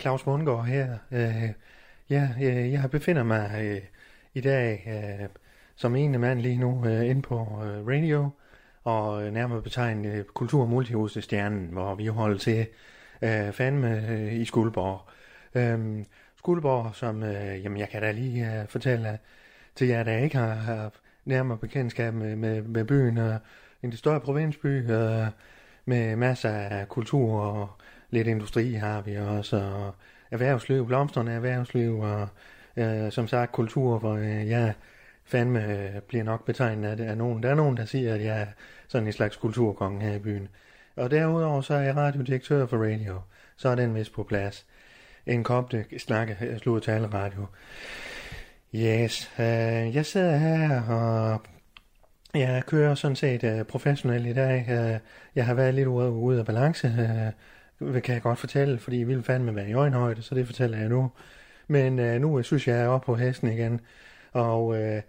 Claus 0.00 0.26
Mundgaard 0.26 0.64
her. 0.64 0.98
Øh, 1.10 1.50
ja, 2.10 2.28
øh, 2.42 2.72
jeg 2.72 2.90
befinder 2.90 3.22
mig 3.22 3.50
øh, 3.62 3.80
i 4.34 4.40
dag 4.40 4.84
øh, 4.86 5.28
som 5.76 5.96
ene 5.96 6.18
mand 6.18 6.40
lige 6.40 6.58
nu 6.58 6.86
øh, 6.86 7.10
inde 7.10 7.22
på 7.22 7.36
øh, 7.36 7.86
radio, 7.86 8.30
og 8.84 9.26
øh, 9.26 9.32
nærmere 9.32 9.62
betegnet 9.62 10.12
øh, 10.12 10.24
Kultur- 10.24 10.94
og 10.94 11.10
Stjernen, 11.10 11.68
hvor 11.72 11.94
vi 11.94 12.06
holder 12.06 12.38
til 12.38 12.66
øh, 13.22 13.52
fandme 13.52 14.08
øh, 14.08 14.32
i 14.32 14.44
Skuldborg. 14.44 15.00
Øh, 15.54 16.04
Skuldborg, 16.36 16.94
som 16.94 17.22
øh, 17.22 17.64
jamen, 17.64 17.78
jeg 17.78 17.88
kan 17.88 18.02
da 18.02 18.12
lige 18.12 18.60
øh, 18.60 18.68
fortælle 18.68 19.18
til 19.74 19.88
jer, 19.88 20.02
der 20.02 20.16
ikke 20.16 20.36
har, 20.36 20.54
har 20.54 20.92
nærmere 21.24 21.58
bekendtskab 21.58 22.14
med, 22.14 22.36
med, 22.36 22.62
med 22.62 22.84
byen, 22.84 23.18
øh, 23.18 23.34
en 23.82 23.92
større 23.92 24.20
provinsby 24.20 24.90
øh, 24.90 25.26
med 25.84 26.16
masser 26.16 26.50
af 26.50 26.88
kultur 26.88 27.40
og 27.40 27.70
lidt 28.10 28.26
industri 28.26 28.72
har 28.72 29.00
vi 29.00 29.16
også, 29.16 29.56
og 29.56 29.94
erhvervsliv, 30.30 30.86
blomstrende 30.86 31.32
erhvervsliv, 31.32 31.98
og 31.98 32.28
øh, 32.76 33.12
som 33.12 33.28
sagt 33.28 33.52
kultur, 33.52 33.98
hvor 33.98 34.14
øh, 34.14 34.48
jeg 34.48 34.74
fandme 35.24 35.64
øh, 35.64 36.00
bliver 36.08 36.24
nok 36.24 36.46
betegnet 36.46 37.00
af, 37.00 37.10
af 37.10 37.16
nogen. 37.16 37.42
Der 37.42 37.50
er 37.50 37.54
nogen, 37.54 37.76
der 37.76 37.84
siger, 37.84 38.14
at 38.14 38.24
jeg 38.24 38.40
er 38.40 38.46
sådan 38.88 39.06
en 39.06 39.12
slags 39.12 39.36
kulturkonge 39.36 40.00
her 40.06 40.14
i 40.14 40.18
byen. 40.18 40.48
Og 40.96 41.10
derudover 41.10 41.60
så 41.60 41.74
er 41.74 41.80
jeg 41.80 41.96
radiodirektør 41.96 42.66
for 42.66 42.76
radio, 42.76 43.20
så 43.56 43.68
er 43.68 43.74
den 43.74 43.94
vist 43.94 44.12
på 44.12 44.22
plads. 44.22 44.66
En 45.26 45.44
kop 45.44 45.72
snakke, 45.98 46.36
øh, 46.40 46.58
slået 46.58 46.82
tale 46.82 47.06
radio. 47.06 47.46
Yes, 48.74 49.32
øh, 49.38 49.94
jeg 49.94 50.06
sidder 50.06 50.36
her 50.36 50.82
og 50.82 51.42
jeg 52.34 52.62
kører 52.66 52.94
sådan 52.94 53.16
set 53.16 53.44
øh, 53.44 53.64
professionelt 53.64 54.26
i 54.26 54.32
dag. 54.32 54.66
Øh, 54.68 54.98
jeg 55.34 55.46
har 55.46 55.54
været 55.54 55.74
lidt 55.74 55.88
ude, 55.88 56.10
ude 56.10 56.38
af 56.38 56.46
balance, 56.46 56.86
øh, 56.86 57.32
det 57.80 58.02
kan 58.02 58.14
jeg 58.14 58.22
godt 58.22 58.38
fortælle, 58.38 58.78
fordi 58.78 58.96
vi 58.96 59.04
vil 59.04 59.22
fandme 59.22 59.56
være 59.56 59.68
i 59.68 59.74
øjenhøjde, 59.74 60.22
så 60.22 60.34
det 60.34 60.46
fortæller 60.46 60.78
jeg 60.78 60.88
nu. 60.88 61.10
Men 61.68 61.98
øh, 61.98 62.20
nu 62.20 62.38
øh, 62.38 62.44
synes 62.44 62.68
jeg, 62.68 62.76
jeg 62.76 62.84
er 62.84 62.88
oppe 62.88 63.06
på 63.06 63.14
hesten 63.14 63.52
igen. 63.52 63.80
Og 64.32 64.82
øh, 64.82 65.02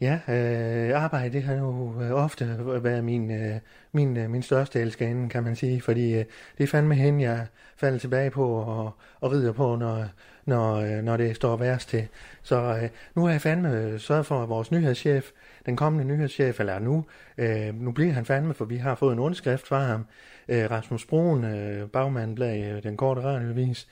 ja, 0.00 0.18
øh, 0.28 1.02
arbejde 1.02 1.32
det 1.32 1.42
har 1.42 1.54
jo 1.54 2.02
øh, 2.02 2.10
ofte 2.10 2.58
været 2.82 3.04
min, 3.04 3.30
øh, 3.30 3.56
min, 3.92 4.16
øh, 4.16 4.30
min 4.30 4.42
største 4.42 4.80
elskerinde, 4.80 5.28
kan 5.28 5.42
man 5.42 5.56
sige. 5.56 5.80
Fordi 5.80 6.12
øh, 6.14 6.24
det 6.58 6.64
er 6.64 6.66
fandme 6.66 6.94
hende, 6.94 7.22
jeg 7.22 7.46
falder 7.76 7.98
tilbage 7.98 8.30
på 8.30 8.46
og, 8.52 8.90
og 9.20 9.32
rider 9.32 9.52
på, 9.52 9.76
når, 9.76 10.06
når, 10.46 10.74
øh, 10.74 11.02
når 11.02 11.16
det 11.16 11.36
står 11.36 11.56
værst 11.56 11.88
til. 11.88 12.08
Så 12.42 12.56
øh, 12.56 12.88
nu 13.14 13.24
har 13.24 13.30
jeg 13.30 13.40
fandme 13.40 13.76
øh, 13.76 14.00
sørget 14.00 14.26
for, 14.26 14.42
at 14.42 14.48
vores 14.48 14.70
nyhedschef, 14.70 15.30
den 15.66 15.76
kommende 15.76 16.04
nyhedschef, 16.04 16.60
eller 16.60 16.78
nu, 16.78 17.04
øh, 17.38 17.74
nu 17.74 17.92
bliver 17.92 18.12
han 18.12 18.24
fandme, 18.24 18.54
for 18.54 18.64
vi 18.64 18.76
har 18.76 18.94
fået 18.94 19.12
en 19.12 19.18
underskrift 19.18 19.66
fra 19.66 19.84
ham, 19.84 20.06
øh, 20.48 20.70
Rasmus 20.70 21.06
Broen, 21.06 21.44
øh, 21.44 21.88
bagmanden 21.88 22.36
bag 22.36 22.72
øh, 22.72 22.82
den 22.82 22.96
korte 22.96 23.20
radiovis, 23.20 23.88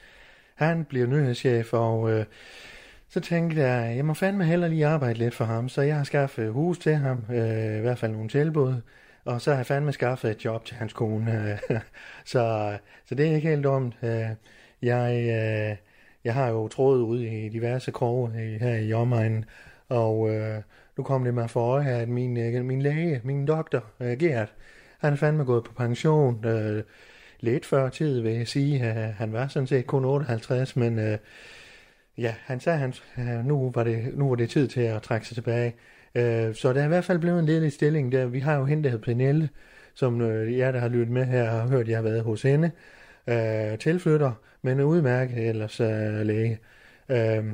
han 0.54 0.84
bliver 0.84 1.06
nyhedschef, 1.06 1.72
og 1.72 2.10
øh, 2.10 2.24
så 3.08 3.20
tænkte 3.20 3.60
jeg, 3.60 3.96
jeg 3.96 4.04
må 4.04 4.14
fandme 4.14 4.44
heller 4.44 4.68
lige 4.68 4.86
arbejde 4.86 5.18
lidt 5.18 5.34
for 5.34 5.44
ham, 5.44 5.68
så 5.68 5.82
jeg 5.82 5.96
har 5.96 6.04
skaffet 6.04 6.52
hus 6.52 6.78
til 6.78 6.94
ham, 6.94 7.24
øh, 7.30 7.76
i 7.78 7.80
hvert 7.80 7.98
fald 7.98 8.12
nogle 8.12 8.28
tilbud, 8.28 8.74
og 9.24 9.40
så 9.40 9.50
har 9.50 9.58
jeg 9.58 9.66
fandme 9.66 9.92
skaffet 9.92 10.30
et 10.30 10.44
job 10.44 10.64
til 10.64 10.76
hans 10.76 10.92
kone, 10.92 11.58
så, 12.32 12.76
så 13.04 13.14
det 13.14 13.30
er 13.30 13.34
ikke 13.34 13.48
helt 13.48 13.64
dumt. 13.64 13.94
Øh, 14.02 14.26
jeg, 14.82 15.14
øh, 15.14 15.76
jeg 16.24 16.34
har 16.34 16.48
jo 16.48 16.68
trådet 16.68 17.02
ud 17.02 17.20
i 17.20 17.48
diverse 17.48 17.90
kroge 17.90 18.30
her 18.60 18.76
i 18.76 18.92
omegnen, 18.92 19.44
og 19.88 20.30
øh, 20.34 20.62
nu 20.96 21.04
kom 21.04 21.24
det 21.24 21.34
mig 21.34 21.50
for 21.50 21.60
øje, 21.60 21.88
at 21.88 22.08
min, 22.08 22.36
øh, 22.36 22.64
min 22.64 22.82
læge, 22.82 23.20
min 23.24 23.46
doktor, 23.46 23.84
øh, 24.00 24.18
Gert, 24.18 24.54
han 25.00 25.12
er 25.12 25.16
fandme 25.16 25.44
gået 25.44 25.64
på 25.64 25.72
pension. 25.72 26.44
Øh, 26.44 26.82
lidt 27.40 27.66
før 27.66 27.88
tid, 27.88 28.20
vil 28.20 28.32
jeg 28.32 28.48
sige. 28.48 28.88
Øh, 28.88 29.14
han 29.14 29.32
var 29.32 29.48
sådan 29.48 29.66
set 29.66 29.86
kun 29.86 30.04
58, 30.04 30.76
men 30.76 30.98
øh, 30.98 31.18
ja, 32.18 32.34
han 32.44 32.60
sagde, 32.60 32.78
han, 32.78 32.94
øh, 33.18 33.44
nu, 33.44 33.70
var 33.74 33.84
det, 33.84 34.10
nu 34.14 34.28
var 34.28 34.34
det 34.34 34.50
tid 34.50 34.68
til 34.68 34.80
at 34.80 35.02
trække 35.02 35.26
sig 35.26 35.34
tilbage. 35.34 35.74
Øh, 36.14 36.54
så 36.54 36.72
der 36.72 36.80
er 36.80 36.84
i 36.84 36.88
hvert 36.88 37.04
fald 37.04 37.18
blevet 37.18 37.38
en 37.38 37.46
ledig 37.46 37.72
stilling 37.72 38.12
der. 38.12 38.26
Vi 38.26 38.40
har 38.40 38.56
jo 38.56 38.64
hende, 38.64 38.82
der 38.82 38.90
hedder 38.90 39.04
Pernille, 39.04 39.48
som 39.94 40.20
øh, 40.20 40.58
jeg, 40.58 40.72
der 40.72 40.80
har 40.80 40.88
lyttet 40.88 41.10
med 41.10 41.24
her, 41.24 41.50
har 41.50 41.68
hørt, 41.68 41.80
at 41.80 41.88
jeg 41.88 41.96
har 41.96 42.02
været 42.02 42.22
hos 42.22 42.42
hende. 42.42 42.70
Øh, 43.26 43.78
tilflytter, 43.78 44.32
men 44.62 44.80
udmærket 44.80 45.48
ellers 45.48 45.80
øh, 45.80 46.26
læge. 46.26 46.58
Øh, 47.08 47.44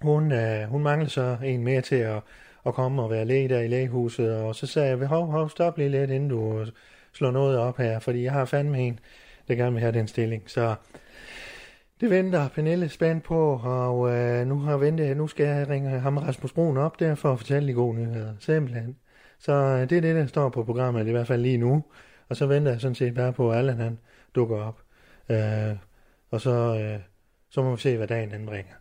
hun, 0.00 0.32
øh, 0.32 0.64
hun 0.68 0.82
mangler 0.82 1.08
så 1.08 1.36
en 1.44 1.64
mere 1.64 1.80
til 1.80 1.96
at 1.96 2.20
at 2.66 2.74
komme 2.74 3.02
og 3.02 3.10
være 3.10 3.24
læge 3.24 3.48
der 3.48 3.60
i 3.60 3.68
lægehuset, 3.68 4.36
og 4.36 4.54
så 4.54 4.66
sagde 4.66 4.88
jeg, 4.88 5.06
hov, 5.08 5.26
hov, 5.26 5.48
stop 5.48 5.78
lige 5.78 5.88
lidt, 5.88 6.10
inden 6.10 6.28
du 6.28 6.66
slår 7.12 7.30
noget 7.30 7.58
op 7.58 7.78
her, 7.78 7.98
fordi 7.98 8.22
jeg 8.22 8.32
har 8.32 8.44
fandme 8.44 8.78
en, 8.78 9.00
der 9.48 9.54
gerne 9.54 9.72
vil 9.72 9.80
have 9.80 9.92
den 9.92 10.08
stilling. 10.08 10.42
Så 10.46 10.74
det 12.00 12.10
venter 12.10 12.48
Pernille 12.48 12.88
spændt 12.88 13.24
på, 13.24 13.60
og 13.64 14.10
øh, 14.10 14.46
nu 14.46 14.58
har 14.58 14.76
ventet, 14.76 15.16
nu 15.16 15.26
skal 15.26 15.46
jeg 15.46 15.68
ringe 15.68 15.90
ham 15.90 16.18
Rasmus 16.18 16.52
Brun 16.52 16.76
op 16.76 17.00
der 17.00 17.14
for 17.14 17.32
at 17.32 17.38
fortælle 17.38 17.68
de 17.68 17.74
gode 17.74 17.96
nyheder. 17.96 18.34
Simpelthen. 18.38 18.96
Så 19.38 19.52
øh, 19.52 19.90
det 19.90 19.96
er 19.96 20.00
det, 20.00 20.14
der 20.14 20.26
står 20.26 20.48
på 20.48 20.64
programmet, 20.64 21.08
i 21.08 21.10
hvert 21.10 21.26
fald 21.26 21.42
lige 21.42 21.58
nu. 21.58 21.84
Og 22.28 22.36
så 22.36 22.46
venter 22.46 22.72
jeg 22.72 22.80
sådan 22.80 22.94
set 22.94 23.14
bare 23.14 23.32
på, 23.32 23.50
at 23.50 23.58
Allan 23.58 23.78
han 23.78 23.98
dukker 24.34 24.56
op. 24.56 24.82
Øh, 25.28 25.76
og 26.30 26.40
så, 26.40 26.78
øh, 26.80 27.00
så 27.50 27.62
må 27.62 27.74
vi 27.74 27.80
se, 27.80 27.96
hvad 27.96 28.08
dagen 28.08 28.30
den 28.30 28.46
bringer. 28.46 28.74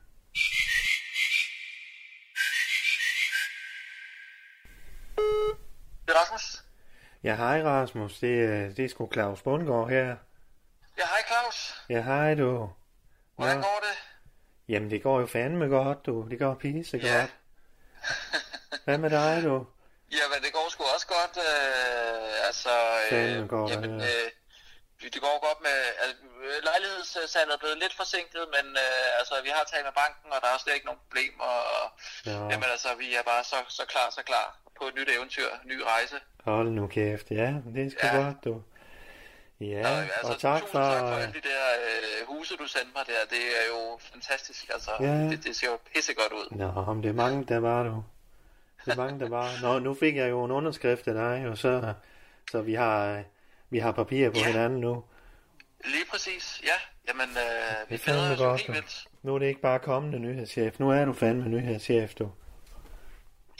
Ja, 7.23 7.35
hej 7.35 7.61
Rasmus. 7.63 8.19
Det, 8.19 8.43
er, 8.43 8.73
det 8.75 8.85
er 8.85 8.89
sgu 8.89 9.09
Claus 9.13 9.41
Bundgaard 9.41 9.89
her. 9.89 10.07
Ja, 10.97 11.05
hej 11.13 11.23
Claus. 11.27 11.83
Ja, 11.89 12.01
hej 12.01 12.35
du. 12.35 12.69
Hvordan 13.35 13.57
Nå. 13.57 13.63
går 13.63 13.79
det? 13.87 13.95
Jamen, 14.67 14.91
det 14.91 15.03
går 15.03 15.19
jo 15.19 15.27
fandme 15.27 15.65
godt, 15.65 16.05
du. 16.05 16.27
Det 16.29 16.39
går 16.39 16.53
pisse 16.55 16.97
ja. 16.97 17.19
godt. 17.19 17.31
Hvad 18.85 18.97
med 18.97 19.09
dig, 19.09 19.43
du? 19.43 19.55
Jamen, 20.19 20.39
det 20.45 20.53
går 20.53 20.69
sgu 20.69 20.83
også 20.95 21.07
godt. 21.07 21.35
Øh, 21.47 22.47
altså, 22.47 22.73
øh, 23.11 23.47
går 23.47 23.69
jamen, 23.69 24.01
øh, 24.01 24.27
det 25.13 25.21
går 25.21 25.37
godt 25.47 25.61
med... 25.61 25.77
Altså, 26.01 26.15
lejlighedssalget 26.63 27.53
er 27.53 27.57
blevet 27.63 27.77
lidt 27.77 27.95
forsinket, 28.01 28.43
men 28.55 28.65
øh, 28.85 29.19
altså, 29.19 29.33
vi 29.43 29.49
har 29.49 29.63
talt 29.63 29.85
med 29.85 29.95
banken, 30.03 30.29
og 30.33 30.39
der 30.41 30.47
er 30.47 30.57
slet 30.57 30.73
ikke 30.73 30.85
nogen 30.85 31.01
problemer. 31.05 31.43
Og, 31.45 31.91
ja. 32.25 32.31
Jamen, 32.51 32.69
altså, 32.75 32.89
vi 32.95 33.15
er 33.15 33.23
bare 33.31 33.43
så, 33.43 33.57
så 33.69 33.83
klar, 33.93 34.09
så 34.09 34.23
klar 34.23 34.47
på 34.81 34.87
et 34.87 34.95
nyt 34.95 35.09
eventyr, 35.17 35.49
en 35.63 35.69
ny 35.73 35.77
rejse. 35.93 36.15
Hold 36.43 36.69
nu 36.69 36.87
kæft, 36.87 37.31
ja, 37.31 37.53
det 37.73 37.85
er 37.85 37.89
sgu 37.89 38.07
ja. 38.07 38.23
godt, 38.23 38.43
du. 38.45 38.61
Ja, 39.59 39.89
og, 39.89 39.97
altså, 39.97 40.33
og 40.33 40.39
tak 40.39 40.61
for... 40.61 40.79
tak 40.79 40.99
for 40.99 41.15
alle 41.23 41.33
de 41.33 41.41
der 41.51 41.63
øh, 41.87 42.27
huse, 42.27 42.55
du 42.55 42.67
sendte 42.67 42.91
mig 42.95 43.03
der. 43.07 43.21
Det 43.29 43.43
er 43.61 43.65
jo 43.73 43.99
fantastisk, 44.11 44.69
altså. 44.73 44.91
Ja. 44.99 45.05
Det, 45.05 45.43
det 45.43 45.55
ser 45.55 45.67
jo 45.67 45.77
pissegodt 45.93 46.33
ud. 46.33 46.57
Nå, 46.57 46.93
men 46.93 47.03
det 47.03 47.09
er 47.09 47.13
mange, 47.13 47.45
der 47.45 47.59
var 47.59 47.83
du. 47.83 48.03
Det 48.85 48.91
er 48.91 48.95
mange, 48.95 49.19
der 49.19 49.29
var. 49.29 49.49
Nå, 49.61 49.79
nu 49.79 49.93
fik 49.93 50.15
jeg 50.15 50.29
jo 50.29 50.45
en 50.45 50.51
underskrift 50.51 51.07
af 51.07 51.13
dig, 51.13 51.47
og 51.49 51.57
så, 51.57 51.93
så 52.51 52.61
vi 52.61 52.73
har, 52.73 53.23
vi 53.69 53.79
har 53.79 53.91
papir 53.91 54.29
på 54.29 54.37
ja. 54.37 54.47
hinanden 54.47 54.79
nu. 54.79 55.03
Lige 55.85 56.05
præcis, 56.11 56.61
ja. 56.63 56.77
Jamen, 57.07 57.29
øh, 57.29 57.91
vi 57.91 57.97
glæder 57.97 58.47
os 58.47 58.63
godt. 58.63 59.07
Nu 59.23 59.35
er 59.35 59.39
det 59.39 59.45
ikke 59.45 59.61
bare 59.61 59.79
kommende 59.79 60.19
nyhedschef. 60.19 60.79
Nu 60.79 60.89
er 60.89 61.05
du 61.05 61.13
fandme 61.13 61.49
nyhedschef, 61.49 62.13
du. 62.13 62.31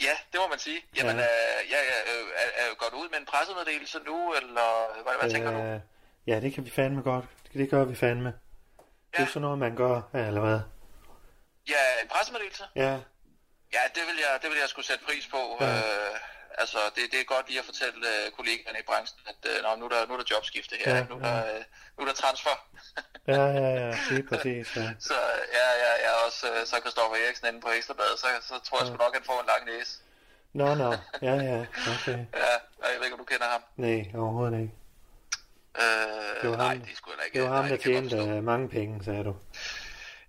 Ja, 0.06 0.14
det 0.32 0.40
må 0.40 0.48
man 0.48 0.58
sige. 0.58 0.80
Jamen, 0.96 1.16
ja. 1.16 1.22
øh, 1.22 1.70
ja, 1.70 1.78
øh, 2.12 2.26
er, 2.42 2.48
er, 2.62 2.74
går 2.74 2.88
du 2.92 2.96
ud 3.02 3.08
med 3.08 3.18
en 3.18 3.26
pressemeddelelse 3.26 3.98
nu, 3.98 4.32
eller 4.32 5.02
hvad, 5.02 5.14
hvad 5.20 5.28
øh, 5.28 5.34
tænker 5.34 5.50
du? 5.50 5.80
Ja, 6.26 6.40
det 6.40 6.54
kan 6.54 6.64
vi 6.64 6.70
fandme 6.70 7.02
godt. 7.02 7.24
Det 7.52 7.70
gør 7.70 7.84
vi 7.84 7.94
fandme. 7.94 8.28
Ja. 8.28 9.16
Det 9.16 9.22
er 9.22 9.26
sådan 9.26 9.42
noget, 9.42 9.58
man 9.58 9.76
gør, 9.76 10.00
eller 10.14 10.40
hvad? 10.40 10.60
Ja, 11.68 11.82
en 12.02 12.08
pressemeddelelse? 12.08 12.64
Ja. 12.76 12.92
Ja, 13.76 13.82
det 13.94 14.02
vil 14.08 14.16
jeg, 14.24 14.32
det 14.42 14.50
vil 14.50 14.58
jeg 14.58 14.68
skulle 14.68 14.86
sætte 14.86 15.04
pris 15.04 15.26
på. 15.26 15.56
Ja. 15.60 15.66
Øh, 15.66 16.14
altså, 16.62 16.78
det, 16.96 17.02
det 17.12 17.18
er 17.20 17.24
godt 17.34 17.48
lige 17.48 17.58
at 17.58 17.64
fortælle 17.64 17.98
uh, 18.10 18.32
kollegaerne 18.36 18.78
i 18.82 18.86
branchen, 18.90 19.20
at 19.32 19.40
uh, 19.50 19.56
nå, 19.64 19.70
nu, 19.80 19.84
er 19.84 19.92
der, 19.94 20.06
nu 20.06 20.12
er 20.14 20.20
der 20.22 20.28
jobskifte 20.34 20.74
her, 20.80 20.96
ja, 20.96 21.04
nu, 21.10 21.16
er, 21.16 21.36
ja. 21.36 21.58
uh, 21.58 21.62
nu 21.94 22.00
er 22.04 22.08
der 22.10 22.18
transfer. 22.22 22.56
ja, 23.34 23.44
ja, 23.60 23.68
ja, 23.82 23.90
lige 24.10 24.26
præcis. 24.30 24.66
Ja. 24.76 24.88
så 25.08 25.18
ja, 25.58 25.68
ja, 25.82 25.92
er 26.08 26.14
også 26.26 26.44
uh, 26.52 26.66
så 26.70 26.76
Kristoffer 26.84 27.16
Eriksen 27.22 27.46
inde 27.48 27.60
på 27.60 27.70
Ekstrabladet, 27.76 28.18
så, 28.22 28.26
så 28.48 28.54
tror 28.66 28.76
jeg 28.78 28.86
ja. 28.86 28.90
sgu 28.90 28.96
nok, 29.04 29.12
at 29.14 29.18
han 29.20 29.26
får 29.30 29.38
en 29.40 29.48
lang 29.52 29.62
næse. 29.72 29.92
Nå, 30.60 30.74
nå, 30.74 30.90
ja, 31.28 31.34
ja, 31.50 31.58
okay. 31.94 32.18
ja, 32.44 32.54
jeg 32.90 32.96
ved 32.98 33.04
ikke, 33.06 33.16
om 33.18 33.22
du 33.24 33.30
kender 33.32 33.48
ham. 33.54 33.62
Nej, 33.76 34.00
overhovedet 34.14 34.60
ikke. 34.60 34.74
Øh, 35.82 36.42
det 36.42 36.50
var 36.50 36.56
nej, 36.56 36.66
ham, 36.66 36.80
det 36.80 36.96
skulle 36.96 37.16
ikke. 37.24 37.38
det 37.38 37.48
var 37.48 37.56
ham, 37.56 37.64
nej, 37.64 37.76
der 37.76 37.82
tjente 37.82 38.16
øh, 38.16 38.44
mange 38.44 38.68
penge, 38.68 39.04
sagde 39.04 39.24
du. 39.24 39.36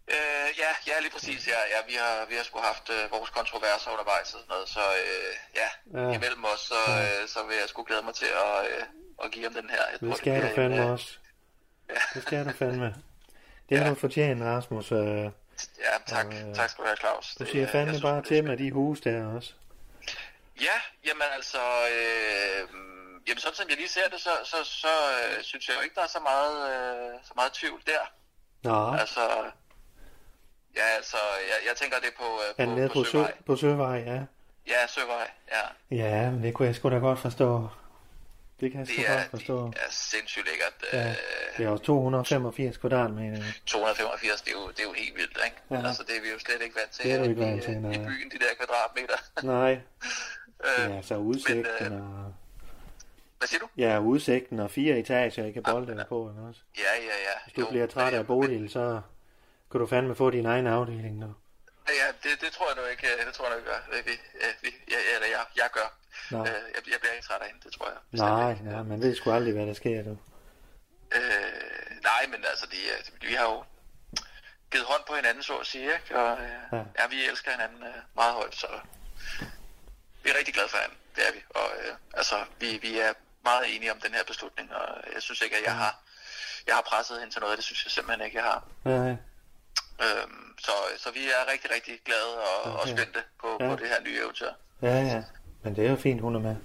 Øh, 0.07 0.50
ja, 0.63 0.71
ja, 0.88 1.00
lige 1.00 1.11
præcis. 1.11 1.47
Ja, 1.47 1.59
ja, 1.73 1.79
vi 1.88 1.94
har, 1.94 2.25
vi 2.29 2.35
har 2.35 2.44
sgu 2.44 2.59
haft 2.59 2.89
øh, 2.89 3.11
vores 3.11 3.29
kontroverser 3.29 3.91
undervejs 3.91 4.33
og 4.33 4.39
sådan 4.39 4.45
noget, 4.50 4.69
så 4.69 4.79
øh, 4.79 5.33
ja, 5.55 5.69
Ja. 6.00 6.07
ja, 6.07 6.13
imellem 6.17 6.45
os, 6.45 6.59
så, 6.59 6.75
øh, 7.03 7.27
så 7.27 7.44
vil 7.47 7.55
jeg 7.57 7.69
sgu 7.69 7.83
glæde 7.83 8.01
mig 8.01 8.15
til 8.15 8.25
at, 8.45 8.65
øh, 8.71 8.83
at 9.23 9.31
give 9.31 9.44
ham 9.44 9.53
den 9.53 9.69
her. 9.69 9.83
Jeg 9.91 10.00
Det 10.00 10.09
tror, 10.09 10.15
skal 10.17 10.35
du 10.35 10.39
bliver 10.41 10.55
fandme 10.55 10.77
en, 10.77 10.83
øh, 10.83 10.91
også. 10.91 11.17
Det 12.13 12.21
skal 12.23 12.45
du 12.45 12.51
fandme. 12.51 12.95
Det 13.69 13.77
har 13.77 13.85
Ja. 13.85 13.89
du 13.89 13.95
fortjent, 13.95 14.41
Rasmus. 14.44 14.91
øh. 14.91 15.00
Ja, 15.00 15.31
tak. 16.07 16.25
Og, 16.25 16.33
øh, 16.33 16.56
tak 16.56 16.69
skal 16.69 16.81
du 16.83 16.88
have, 16.88 16.97
Claus. 16.97 17.35
Du 17.39 17.44
Det, 17.44 17.51
siger 17.51 17.65
øh, 17.65 17.71
fandme 17.71 17.88
jeg 17.91 17.95
synes, 17.95 18.03
bare 18.11 18.17
det 18.17 18.25
til 18.25 18.44
med 18.44 18.57
de 18.57 18.71
hus 18.71 19.01
der 19.01 19.25
også. 19.35 19.53
Ja, 20.61 20.77
jamen 21.07 21.27
altså, 21.35 21.61
øh, 21.95 22.59
jamen 23.27 23.39
sådan 23.39 23.56
som 23.56 23.69
jeg 23.69 23.77
lige 23.77 23.89
ser 23.89 24.07
det, 24.11 24.21
så, 24.21 24.29
så, 24.44 24.57
så 24.63 24.88
øh, 25.13 25.44
synes 25.44 25.67
jeg 25.67 25.75
jo 25.77 25.81
ikke, 25.81 25.95
der 25.95 26.01
er 26.01 26.07
så 26.07 26.19
meget, 26.19 26.56
øh, 26.73 27.19
så 27.23 27.31
meget 27.35 27.53
tvivl 27.53 27.81
der. 27.88 28.03
Nå, 28.63 28.97
Altså, 28.97 29.21
ja, 30.75 30.85
altså, 30.97 31.17
jeg, 31.49 31.57
jeg 31.69 31.75
tænker 31.75 31.97
det 31.99 32.09
på, 32.17 32.23
øh, 32.23 32.65
på, 32.65 32.75
nede 32.75 32.87
på, 32.87 32.93
på, 32.93 33.03
sø, 33.03 33.11
Søvej. 33.11 33.33
på 33.45 33.55
Søvej, 33.55 33.97
ja. 34.05 34.19
Ja, 34.67 34.87
Søvej, 34.87 35.31
ja. 35.51 35.95
Ja, 35.95 36.31
men 36.31 36.43
det 36.43 36.53
kunne 36.53 36.67
jeg 36.67 36.75
sgu 36.75 36.89
da 36.89 36.95
godt 36.97 37.19
forstå. 37.19 37.67
Det 38.59 38.71
kan 38.71 38.79
jeg 38.79 38.87
sgu 38.87 39.01
er, 39.07 39.15
godt 39.17 39.29
forstå. 39.29 39.65
det 39.67 39.75
er 39.87 39.91
sindssygt 39.91 40.45
lækkert. 40.45 40.73
Ja. 40.93 41.09
Øh, 41.09 41.15
Det 41.57 41.65
er 41.65 41.69
også 41.69 41.83
285 41.83 42.77
kvadratmeter. 42.77 43.43
285, 43.65 44.41
det 44.41 44.49
er 44.49 44.55
jo, 44.61 44.67
det 44.69 44.79
er 44.79 44.83
jo 44.83 44.93
helt 44.93 45.15
vildt, 45.15 45.37
ikke? 45.45 45.57
Ja. 45.71 45.75
Ja. 45.75 45.87
Altså, 45.87 46.03
det 46.07 46.17
er 46.17 46.21
vi 46.21 46.29
jo 46.29 46.39
slet 46.39 46.61
ikke 46.61 46.75
vant 46.75 46.91
til 46.91 47.03
Det 47.03 47.11
er 47.13 47.17
du 47.17 47.29
ikke 47.29 47.41
i, 47.41 47.45
vant 47.45 47.63
til, 47.63 47.73
i 47.73 47.75
nej. 47.77 47.91
byen, 47.97 48.31
de 48.31 48.37
der 48.39 48.51
kvadratmeter. 48.57 49.17
Nej, 49.57 49.79
øh, 50.65 50.95
ja, 50.95 51.01
så 51.01 51.15
udsigten 51.15 51.65
men, 51.81 51.93
og... 52.01 52.33
Hvad 53.37 53.47
siger 53.47 53.59
du? 53.59 53.67
Ja, 53.77 53.99
udsigten 53.99 54.59
og 54.59 54.71
fire 54.71 54.99
etager, 54.99 55.43
jeg 55.43 55.53
kan 55.53 55.63
bolde 55.63 55.97
dig 55.97 56.05
på, 56.09 56.29
ikke 56.29 56.41
også? 56.49 56.61
Ja, 56.77 56.81
ja, 57.01 57.05
ja. 57.27 57.35
Hvis 57.45 57.53
du 57.53 57.65
bliver 57.69 57.87
træt 57.87 58.13
af 58.13 58.27
Bodil, 58.27 58.69
så 58.69 59.01
kan 59.73 59.79
du 59.83 59.87
fandme 59.87 60.15
få 60.15 60.29
din 60.37 60.45
egen 60.53 60.67
afdeling 60.67 61.15
nu. 61.23 61.29
Ja, 62.01 62.07
det, 62.23 62.41
det 62.41 62.51
tror 62.55 62.67
jeg 62.69 62.77
nu 62.81 62.85
ikke, 62.93 63.07
øh, 63.19 63.25
det 63.27 63.33
tror 63.35 63.45
jeg 63.45 63.53
nu 63.53 63.57
ikke, 63.59 63.71
gør. 63.71 63.81
vi, 64.09 64.15
ja, 64.43 64.47
vi, 64.63 64.69
ja, 64.93 64.99
eller 65.15 65.27
jeg, 65.35 65.45
jeg 65.61 65.69
gør. 65.77 65.89
Nå. 66.31 66.39
Øh, 66.39 66.45
jeg, 66.75 66.81
jeg 66.91 66.99
bliver 67.01 67.13
ikke 67.17 67.27
træt 67.27 67.41
af 67.41 67.47
hende, 67.47 67.61
det 67.65 67.71
tror 67.77 67.87
jeg. 67.93 67.99
Nej, 68.11 68.53
nej, 68.71 68.83
man 68.83 69.01
ved 69.01 69.15
sgu 69.15 69.31
aldrig, 69.31 69.53
hvad 69.53 69.67
der 69.67 69.73
sker, 69.73 70.03
du. 70.03 70.17
Øh, 71.17 72.01
nej, 72.09 72.21
men 72.31 72.39
altså, 72.51 72.65
de, 72.73 72.77
øh, 72.93 73.29
vi 73.29 73.33
har 73.33 73.45
jo 73.53 73.63
givet 74.71 74.85
hånd 74.85 75.03
på 75.07 75.15
hinanden, 75.15 75.43
så 75.43 75.55
at 75.57 75.67
sige, 75.67 75.83
ikke? 75.97 76.15
Og 76.21 76.31
øh, 76.43 76.49
Ja. 76.71 76.77
ja. 76.77 76.83
ja, 76.99 77.07
vi 77.09 77.25
elsker 77.29 77.51
hinanden 77.51 77.83
øh, 77.83 77.99
meget 78.15 78.33
højt, 78.33 78.55
så 78.55 78.67
vi 80.23 80.27
er 80.29 80.37
rigtig 80.37 80.53
glade 80.53 80.69
for 80.69 80.77
hinanden, 80.77 80.99
det 81.15 81.23
er 81.27 81.33
vi. 81.33 81.41
Og 81.49 81.67
øh, 81.79 81.93
altså, 82.13 82.35
vi, 82.59 82.69
vi 82.81 82.99
er 82.99 83.13
meget 83.43 83.75
enige 83.75 83.91
om 83.91 83.99
den 83.99 84.13
her 84.13 84.23
beslutning, 84.23 84.73
og 84.75 84.87
jeg 85.13 85.21
synes 85.21 85.41
ikke, 85.41 85.55
at 85.57 85.63
jeg 85.63 85.75
har, 85.75 85.93
jeg 86.67 86.75
har 86.75 86.81
presset 86.81 87.19
hende 87.19 87.33
til 87.33 87.41
noget, 87.41 87.57
det 87.57 87.65
synes 87.65 87.85
jeg 87.85 87.91
simpelthen 87.91 88.25
ikke, 88.25 88.37
jeg 88.37 88.45
har. 88.51 88.63
Nej, 88.83 89.15
Øhm, 90.01 90.57
så, 90.60 90.72
så 90.98 91.10
vi 91.13 91.19
er 91.19 91.51
rigtig, 91.51 91.72
rigtig 91.75 91.94
glade 92.06 92.34
og, 92.66 92.72
og 92.74 92.80
Okay. 92.80 92.92
spændte 92.92 93.19
på, 93.42 93.57
Ja. 93.60 93.69
på 93.69 93.75
det 93.75 93.88
her 93.88 94.01
nye 94.04 94.18
eventyr. 94.24 94.50
ja, 94.81 95.01
ja. 95.01 95.24
Men 95.63 95.75
det 95.75 95.86
er 95.86 95.90
jo 95.90 95.95
fint, 95.95 96.22
hun 96.22 96.36
er 96.36 96.40
med. 96.40 96.56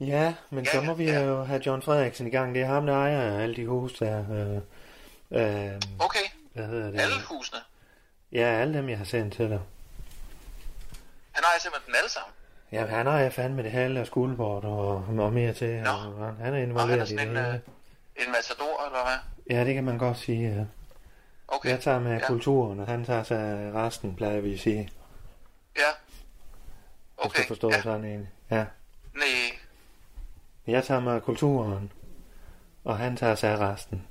Ja, 0.00 0.34
men 0.50 0.64
Ja, 0.64 0.70
så 0.72 0.80
må 0.80 0.94
vi 0.94 1.04
ja. 1.04 1.20
jo 1.20 1.44
have 1.44 1.62
John 1.66 1.82
Frederiksen 1.82 2.26
i 2.26 2.30
gang. 2.30 2.54
Det 2.54 2.62
er 2.62 2.66
ham, 2.66 2.86
der 2.86 2.94
ejer 2.94 3.38
alle 3.42 3.56
de 3.56 3.66
huse 3.66 4.04
der. 4.04 4.18
Øh, 4.30 4.56
øh, 5.40 5.80
Okay, 6.00 6.24
hvad 6.52 6.66
hedder 6.66 6.90
det? 6.90 7.00
alle 7.00 7.14
husene. 7.28 7.58
Ja, 8.32 8.46
alle 8.60 8.74
dem, 8.78 8.88
jeg 8.88 8.98
har 8.98 9.04
sendt 9.04 9.34
til 9.34 9.50
dig. 9.50 9.60
Han 11.32 11.44
ejer 11.44 11.58
simpelthen 11.60 11.86
den 11.86 11.96
alle 11.98 12.10
sammen. 12.10 12.32
Ja, 12.72 12.86
han 12.86 13.06
ejer 13.06 13.30
fandme 13.30 13.62
det 13.62 13.70
halve 13.70 14.00
af 14.00 14.06
skuldbord 14.06 14.64
og, 14.64 15.04
og 15.18 15.32
mere 15.32 15.52
til. 15.52 15.80
Nå. 15.82 15.90
Og 15.90 15.96
han 16.02 16.12
han 16.14 16.24
er 16.24 16.28
Og 16.38 16.44
han 16.44 16.54
er 16.54 16.58
involveret 16.58 16.96
i 16.96 17.00
det 17.00 17.08
sådan 17.08 17.28
en, 17.28 17.36
øh, 17.36 17.54
en 18.16 18.32
matador, 18.32 18.86
eller 18.86 19.02
hvad? 19.04 19.56
Ja, 19.56 19.64
det 19.64 19.74
kan 19.74 19.84
man 19.84 19.98
godt 19.98 20.18
sige, 20.18 20.48
ja. 20.56 20.64
Okay. 21.50 21.68
Jeg 21.70 21.80
tager 21.80 21.98
med 21.98 22.12
ja. 22.12 22.26
kulturen, 22.26 22.80
og 22.80 22.86
han 22.86 23.04
tager 23.04 23.22
sig 23.22 23.70
resten, 23.74 24.16
plejer 24.16 24.40
vi 24.40 24.54
at 24.54 24.60
sige. 24.60 24.90
Ja. 25.76 25.82
Hvis 27.14 27.26
Okay. 27.26 27.42
du 27.42 27.46
forstår 27.48 27.72
ja. 27.72 27.82
sådan 27.82 28.04
en. 28.04 28.28
Ja. 28.50 28.64
Nej. 29.14 29.58
Jeg 30.66 30.84
tager 30.84 31.00
med 31.00 31.20
kulturen, 31.20 31.92
og 32.84 32.98
han 32.98 33.16
tager 33.16 33.34
sig 33.34 33.58
resten. 33.60 34.06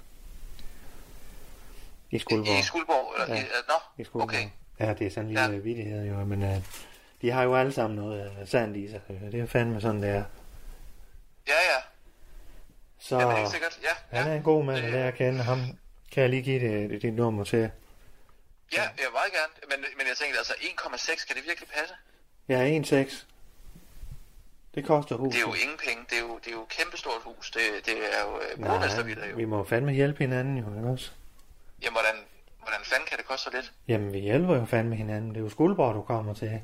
I 2.12 2.16
I, 2.16 2.20
Skuldborg. 2.20 2.60
I 2.60 2.62
Skuldborg? 2.64 3.14
Eller, 3.22 3.36
Ja. 3.36 3.42
i, 3.42 3.46
uh, 3.46 3.68
nå, 3.68 3.74
I 3.98 4.04
Skuldborg. 4.04 4.30
okay. 4.30 4.50
Ja, 4.80 4.94
det 4.94 5.08
er 5.08 5.12
sådan 5.12 5.28
lille 5.28 5.42
Ja. 5.42 5.48
vidighed 5.58 6.06
jo, 6.06 6.26
men 6.26 6.44
uh, 6.44 6.58
de 7.22 7.32
har 7.32 7.44
jo 7.44 7.56
alle 7.56 7.72
sammen 7.72 7.96
noget 8.00 8.32
uh, 8.42 8.48
sandt 8.48 8.78
i 8.78 8.90
sig. 8.92 9.02
Det 9.32 9.40
er 9.40 9.46
fandme 9.48 9.82
sådan, 9.82 10.02
det 10.04 10.10
er. 10.10 10.24
Ja, 11.48 11.54
ja. 11.54 11.82
Så 13.00 13.20
Jamen, 13.20 13.38
helt 13.38 13.50
sikkert. 13.50 13.80
Ja, 13.84 14.18
han 14.18 14.26
ja. 14.28 14.32
er 14.32 14.38
en 14.38 14.44
god 14.44 14.64
mand 14.64 14.78
Det- 14.78 14.84
at 14.84 14.92
lære 14.92 15.08
at 15.08 15.14
kende. 15.16 15.44
Ham 15.44 15.60
kan 16.12 16.22
jeg 16.22 16.30
lige 16.30 16.42
give 16.42 16.60
det, 16.60 16.90
det, 16.90 17.02
dit 17.02 17.14
nummer 17.14 17.44
til. 17.44 17.72
Ja, 18.78 18.82
jeg 18.82 18.92
vil 18.98 19.14
meget 19.14 19.32
gerne. 19.34 19.54
Men, 19.70 19.86
men 19.98 20.08
jeg 20.08 20.18
tænkte 20.18 20.38
altså, 20.38 20.54
1,6, 20.54 21.28
kan 21.28 21.36
det 21.36 21.46
virkelig 21.46 21.70
passe? 21.70 21.94
Ja, 22.50 22.80
1,6. 22.80 23.26
Det 24.76 24.86
koster 24.86 25.16
huset. 25.16 25.34
Det 25.34 25.46
er 25.46 25.48
jo 25.50 25.54
ingen 25.54 25.78
penge. 25.88 26.06
Det 26.10 26.18
er 26.18 26.22
jo, 26.22 26.38
det 26.38 26.48
er 26.48 26.52
jo 26.52 26.62
et 26.64 26.70
kæmpestort 26.70 27.22
hus. 27.24 27.52
Det, 27.52 27.62
det 27.86 27.94
er 28.16 28.22
jo 28.26 28.40
øh, 28.40 29.32
jo. 29.32 29.36
vi 29.36 29.46
må 29.46 29.64
fandme 29.64 29.92
hjælpe 29.92 30.20
hinanden 30.20 30.58
jo, 30.58 30.76
ikke 30.78 30.90
også? 30.90 31.12
Jamen, 31.82 31.94
hvordan, 31.94 32.16
hvordan 32.64 32.80
fanden 32.84 33.08
kan 33.08 33.18
det 33.18 33.26
koste 33.26 33.44
så 33.44 33.50
lidt? 33.56 33.72
Jamen, 33.88 34.14
vi 34.14 34.20
hjælper 34.20 34.56
jo 34.56 34.66
fandme 34.66 34.96
hinanden. 34.96 35.30
Det 35.30 35.38
er 35.38 35.42
jo 35.42 35.50
Skuldborg, 35.50 35.96
du 35.96 36.02
kommer 36.02 36.34
til. 36.34 36.62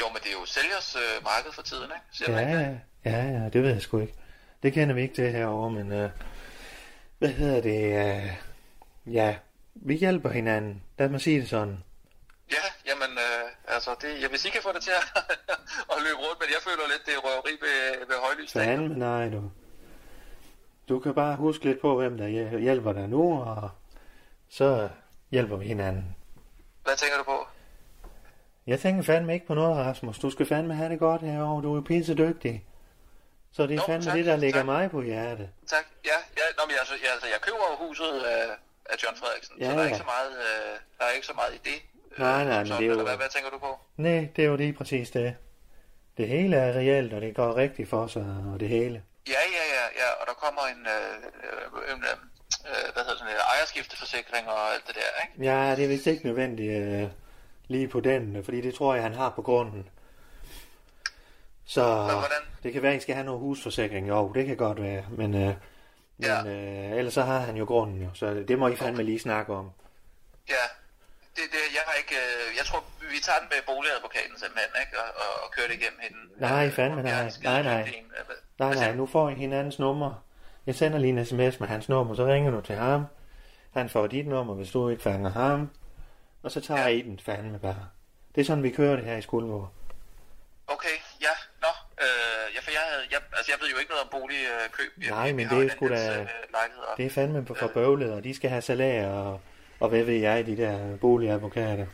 Jo, 0.00 0.08
men 0.08 0.16
det 0.22 0.28
er 0.28 0.32
jo 0.40 0.46
sælgers 0.46 0.96
øh, 0.96 1.24
marked 1.24 1.52
for 1.52 1.62
tiden, 1.62 1.84
ikke? 1.84 2.06
Siger 2.12 2.32
Ja, 2.32 2.40
ikke 2.40 2.58
det? 2.58 2.80
ja, 3.04 3.10
ja, 3.10 3.42
ja, 3.42 3.48
det 3.48 3.62
ved 3.62 3.72
jeg 3.72 3.82
sgu 3.82 3.98
ikke. 4.00 4.14
Det 4.62 4.72
kender 4.72 4.94
vi 4.94 5.02
ikke 5.02 5.14
til 5.14 5.30
herovre, 5.32 5.70
men 5.70 5.92
øh, 5.92 6.10
hvad 7.18 7.28
hedder 7.28 7.60
det? 7.60 7.80
Øh, 8.24 8.32
ja, 9.06 9.36
vi 9.74 9.94
hjælper 9.94 10.28
hinanden. 10.30 10.82
Lad 10.98 11.08
mig 11.08 11.20
sige 11.20 11.40
det 11.40 11.48
sådan. 11.48 11.84
Ja, 12.50 12.90
jamen, 12.90 13.18
øh, 13.18 13.74
altså, 13.74 13.90
det, 14.00 14.20
jeg, 14.20 14.28
hvis 14.28 14.44
I 14.44 14.50
kan 14.50 14.62
få 14.62 14.72
det 14.72 14.82
til 14.82 14.90
at, 14.90 15.22
at 15.92 16.02
løbe 16.02 16.16
rundt, 16.16 16.40
men 16.40 16.48
jeg 16.48 16.62
føler 16.62 16.82
lidt, 16.92 17.06
det 17.06 17.14
er 17.14 17.18
røveri 17.18 17.52
ved, 17.60 18.06
ved 18.06 18.16
højlys. 18.22 18.52
Fanden, 18.52 18.90
nej 18.98 19.28
du. 19.28 19.50
Du 20.88 20.98
kan 20.98 21.14
bare 21.14 21.36
huske 21.36 21.64
lidt 21.64 21.80
på, 21.80 21.96
hvem 21.96 22.18
der 22.18 22.24
hjæ- 22.28 22.58
hjælper 22.58 22.92
dig 22.92 23.08
nu, 23.08 23.40
og 23.42 23.70
så 24.48 24.88
hjælper 25.30 25.56
vi 25.56 25.66
hinanden. 25.66 26.16
Hvad 26.84 26.96
tænker 26.96 27.16
du 27.18 27.24
på? 27.24 27.46
Jeg 28.66 28.80
tænker 28.80 29.02
fandme 29.02 29.34
ikke 29.34 29.46
på 29.46 29.54
noget, 29.54 29.76
Rasmus. 29.86 30.18
Du 30.18 30.30
skal 30.30 30.46
fandme 30.46 30.74
have 30.74 30.88
det 30.90 30.98
godt 30.98 31.22
herovre. 31.22 31.62
Du 31.62 31.76
er 31.76 31.80
pisse 31.80 32.14
dygtig. 32.14 32.64
Så 33.52 33.62
det 33.66 33.72
er 33.74 33.76
Nå, 33.76 33.86
fandme 33.86 34.04
tak, 34.04 34.14
det, 34.16 34.26
der 34.26 34.36
ligger 34.36 34.58
tak. 34.58 34.66
mig 34.66 34.90
på 34.90 35.02
hjertet. 35.02 35.48
Tak. 35.66 35.84
Ja, 36.04 36.18
ja 36.36 36.42
nå, 36.58 36.62
men 36.66 36.76
altså, 36.78 36.94
jeg, 37.02 37.12
altså, 37.12 37.26
jeg 37.28 37.40
køber 37.40 37.86
huset 37.88 38.22
af, 38.24 38.46
af 38.90 38.96
John 39.02 39.16
Frederiksen, 39.16 39.54
Ja, 39.58 39.64
så 39.64 39.70
der 39.76 39.78
er, 39.82 39.84
ikke 39.86 39.96
så 39.96 40.04
meget, 40.04 40.30
øh, 40.32 40.78
der 40.98 41.04
er 41.04 41.10
ikke 41.10 41.26
så 41.26 41.32
meget 41.34 41.54
i 41.54 41.60
det. 41.64 41.78
øh, 42.12 42.18
Nej, 42.18 42.44
nej, 42.44 42.58
men 42.58 42.66
sådan, 42.66 42.82
det 42.82 42.90
er 42.90 42.96
jo- 42.96 43.02
Hvad, 43.02 43.16
hvad 43.16 43.28
tænker 43.28 43.50
du 43.50 43.58
på? 43.58 43.78
Nej, 43.96 44.28
det 44.36 44.44
er 44.44 44.48
jo 44.48 44.56
lige 44.56 44.72
præcis 44.72 45.10
det. 45.10 45.36
Det 46.16 46.28
hele 46.28 46.56
er 46.56 46.72
reelt, 46.72 47.12
og 47.12 47.20
det 47.20 47.36
går 47.36 47.56
rigtigt 47.56 47.88
for 47.90 48.06
sig, 48.06 48.26
og 48.54 48.60
det 48.60 48.68
hele. 48.68 49.02
Ja, 49.28 49.32
ja, 49.32 49.64
ja, 49.76 49.84
ja, 50.02 50.10
og 50.20 50.26
der 50.26 50.32
kommer 50.32 50.60
en, 50.62 50.86
øh, 50.86 51.14
øh, 51.48 52.00
øh, 52.00 52.92
hvad 52.92 53.02
hedder 53.04 53.18
sådan 53.18 53.32
en 53.32 53.40
ejerskifteforsikring 53.56 54.48
og 54.48 54.74
alt 54.74 54.86
det 54.86 54.94
der, 54.94 55.22
ikke? 55.22 55.50
Ja, 55.52 55.76
det 55.76 55.84
er 55.84 55.88
vist 55.88 56.06
ikke 56.06 56.26
nødvendigt 56.26 56.82
øh, 56.82 57.08
lige 57.68 57.88
på 57.88 58.00
den, 58.00 58.44
fordi 58.44 58.60
det 58.60 58.74
tror 58.74 58.94
jeg, 58.94 59.02
han 59.02 59.14
har 59.14 59.30
på 59.30 59.42
grunden. 59.42 59.88
Så 61.66 61.80
Men 61.96 62.04
hvordan? 62.10 62.42
det 62.62 62.72
kan 62.72 62.82
være, 62.82 62.92
at 62.92 62.98
I 62.98 63.00
skal 63.02 63.14
have 63.14 63.24
noget 63.24 63.40
husforsikring. 63.40 64.08
Jo, 64.08 64.32
det 64.32 64.46
kan 64.46 64.56
godt 64.56 64.82
være, 64.82 65.04
men, 65.10 65.34
øh, 65.34 65.54
men 66.18 66.28
Ja. 66.30 66.44
øh, 66.46 66.98
ellers 66.98 67.14
så 67.14 67.22
har 67.22 67.38
han 67.38 67.56
jo 67.56 67.64
grunden 67.64 68.02
jo, 68.02 68.08
så 68.14 68.26
det 68.48 68.58
må 68.58 68.68
I 68.68 68.76
fandme 68.76 69.02
lige 69.02 69.18
snakke 69.20 69.54
om. 69.54 69.70
Ja, 70.48 70.64
det, 71.36 71.42
det, 71.52 71.58
jeg 71.74 71.82
har 71.86 71.94
ikke, 71.98 72.14
øh, 72.14 72.56
jeg 72.58 72.64
tror, 72.66 72.84
vi 73.00 73.18
tager 73.22 73.38
den 73.38 73.48
med 73.50 73.56
boligadvokaten 73.66 74.38
simpelthen, 74.38 74.70
ikke? 74.80 74.98
Og, 74.98 75.06
og, 75.16 75.44
og 75.44 75.50
kører 75.50 75.66
det 75.68 75.74
igennem 75.74 75.98
hende. 76.02 76.18
Nej, 76.40 76.66
Øh, 76.66 76.72
fandme 76.72 77.02
nej. 77.02 77.30
Nej, 77.42 77.62
nej. 77.62 77.80
Øh, 77.80 78.36
Nej, 78.58 78.74
nej, 78.74 78.94
nu 78.94 79.06
får 79.06 79.28
I 79.30 79.34
hinandens 79.34 79.78
nummer. 79.78 80.24
Jeg 80.66 80.74
sender 80.74 80.98
lige 80.98 81.10
en 81.18 81.26
sms 81.26 81.60
med 81.60 81.68
hans 81.68 81.88
nummer, 81.88 82.14
så 82.14 82.26
ringer 82.26 82.50
du 82.50 82.60
til 82.60 82.74
ham. 82.74 83.04
Han 83.72 83.88
får 83.88 84.06
dit 84.06 84.26
nummer, 84.26 84.54
hvis 84.54 84.70
du 84.70 84.88
ikke 84.88 85.02
fanger 85.02 85.30
ham. 85.30 85.70
Og 86.42 86.50
så 86.50 86.60
tager 86.60 86.80
Ja. 86.80 86.86
I 86.86 87.02
den 87.02 87.18
fandme 87.18 87.58
bare. 87.58 87.88
Det 88.34 88.40
er 88.40 88.44
sådan, 88.44 88.62
vi 88.62 88.70
kører 88.70 88.96
det 88.96 89.04
her 89.04 89.16
i 89.16 89.22
Skuldborg. 89.22 89.68
Okay, 90.66 90.96
ja, 91.20 91.34
nå, 91.62 91.68
øh, 92.02 92.54
ja, 92.54 92.60
for 92.60 92.70
jeg, 92.70 92.80
havde, 92.90 93.04
jeg, 93.10 93.20
altså, 93.44 93.52
jeg 93.52 93.58
ved 93.62 93.68
jo 93.74 93.78
ikke 93.78 93.90
noget 93.90 94.02
om 94.04 94.08
boligkøb. 94.10 94.92
Jeg- 95.02 95.10
Nej, 95.10 95.32
men 95.32 95.48
det 95.48 95.66
er 95.66 95.70
sgu 95.70 95.88
da- 95.88 96.20
øh. 96.20 96.28
Det 96.96 97.06
er 97.06 97.10
fandme 97.10 97.46
for 97.58 97.66
bøvlet, 97.66 98.12
og 98.12 98.24
de 98.24 98.34
skal 98.36 98.50
have 98.50 98.62
salær, 98.62 99.08
og, 99.08 99.40
og 99.80 99.88
hvad 99.88 100.02
ved 100.04 100.14
jeg, 100.14 100.46
de 100.46 100.56
der 100.56 100.96
boligadvokater. 100.96 101.86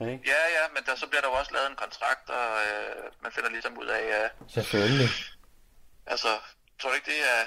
Ikke? 0.00 0.20
Ja, 0.32 0.40
ja, 0.56 0.64
men 0.74 0.82
der, 0.86 0.94
så 0.96 1.06
bliver 1.08 1.20
der 1.22 1.28
jo 1.28 1.34
også 1.34 1.52
lavet 1.54 1.70
en 1.70 1.76
kontrakt, 1.76 2.30
og 2.30 2.46
øh, 2.66 3.12
man 3.22 3.32
finder 3.32 3.50
ligesom 3.50 3.78
ud 3.78 3.86
af, 3.86 4.02
øh, 4.24 4.30
Selvfølgelig. 4.48 5.08
altså, 6.06 6.28
tror 6.78 6.90
du 6.90 6.94
ikke, 6.94 7.10
det 7.10 7.20
er, 7.34 7.42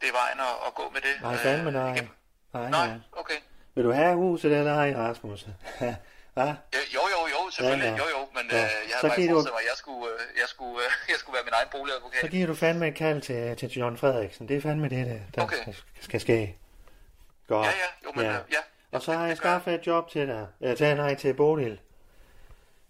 det 0.00 0.08
er 0.08 0.12
vejen 0.12 0.40
at, 0.40 0.54
at 0.66 0.74
gå 0.74 0.90
med 0.94 1.00
det? 1.00 1.14
Nej, 1.22 1.32
øh, 1.34 1.38
fandme 1.38 1.70
nej. 1.70 1.94
Nej, 1.94 2.70
Nej, 2.70 2.70
nej. 2.70 2.98
okay. 3.12 3.34
Vil 3.74 3.84
du 3.84 3.92
have 3.92 4.14
huset 4.16 4.52
eller 4.58 4.74
ej, 4.74 4.92
Rasmus? 4.96 5.46
Hva? 6.34 6.44
Jo, 6.96 7.02
jo, 7.14 7.20
jo, 7.34 7.50
selvfølgelig. 7.50 7.84
Ja, 7.86 7.90
ja. 7.90 7.96
Jo, 7.96 8.04
jo, 8.16 8.20
men 8.36 8.44
ja. 8.50 8.56
øh, 8.56 8.62
jeg 8.62 8.68
havde 8.68 9.02
bare 9.02 9.10
forestillet 9.10 9.36
mig, 9.36 9.60
at 9.64 9.68
jeg 9.70 9.76
skulle, 9.76 10.04
øh, 10.12 10.20
jeg, 10.40 10.48
skulle, 10.48 10.76
øh, 10.84 10.90
jeg 11.12 11.16
skulle 11.18 11.34
være 11.34 11.44
min 11.44 11.52
egen 11.58 11.68
boligadvokat. 11.72 12.20
Så 12.20 12.28
giver 12.28 12.46
du 12.46 12.54
fandme 12.54 12.88
et 12.88 12.94
kald 12.94 13.20
til, 13.22 13.56
til 13.56 13.68
John 13.70 13.96
Frederiksen. 13.96 14.48
Det 14.48 14.56
er 14.56 14.60
fandme 14.60 14.88
det, 14.88 15.22
der, 15.34 15.42
Okay. 15.42 15.56
skal, 15.62 15.76
skal 16.00 16.20
ske. 16.20 16.56
Godt. 17.48 17.66
Ja, 17.66 17.70
ja, 17.72 17.88
jo, 18.04 18.12
men 18.16 18.24
Ja. 18.24 18.30
ja. 18.32 18.38
ja. 18.52 18.62
Og 18.92 19.02
så 19.02 19.12
har 19.12 19.26
jeg 19.26 19.36
skaffet 19.36 19.74
et 19.74 19.86
job 19.86 20.10
til 20.10 20.28
dig. 20.28 20.46
Jeg 20.60 20.78
tager 20.78 20.94
nej 20.94 21.14
til 21.14 21.34
Bodil. 21.34 21.80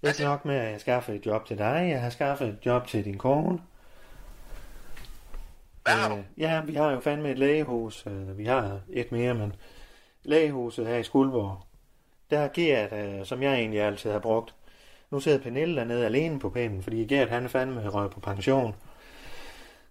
Ikke 0.02 0.22
nok 0.22 0.44
med, 0.44 0.56
at 0.56 0.72
jeg 0.72 0.80
skaffet 0.80 1.14
et 1.14 1.26
job 1.26 1.46
til 1.46 1.58
dig. 1.58 1.88
Jeg 1.92 2.00
har 2.00 2.10
skaffet 2.10 2.48
et 2.48 2.58
job 2.66 2.86
til 2.86 3.04
din 3.04 3.18
kone. 3.18 3.58
Hvad 5.82 5.92
har 5.94 6.08
du? 6.08 6.14
Øh, 6.16 6.24
Ja, 6.36 6.60
vi 6.64 6.74
har 6.74 6.90
jo 6.90 7.00
fandme 7.00 7.30
et 7.30 7.38
lægehus. 7.38 8.04
Øh, 8.06 8.38
Vi 8.38 8.44
har 8.44 8.80
et 8.92 9.12
mere, 9.12 9.34
men 9.34 9.54
lægehuset 10.22 10.86
her 10.86 10.96
i 10.96 11.02
Skuldborg. 11.04 11.66
Der 12.32 12.38
er 12.38 12.48
Gert, 12.54 12.92
øh, 12.92 13.26
som 13.26 13.42
jeg 13.42 13.54
egentlig 13.54 13.80
altid 13.80 14.10
har 14.10 14.18
brugt. 14.18 14.54
Nu 15.10 15.20
sidder 15.20 15.38
Pernille 15.38 15.76
dernede 15.76 16.04
alene 16.04 16.38
på 16.38 16.50
pinden, 16.50 16.82
fordi 16.82 17.06
Gert 17.06 17.28
han 17.28 17.44
er 17.44 17.48
fandme 17.48 17.88
røget 17.88 18.10
på 18.10 18.20
pension. 18.20 18.74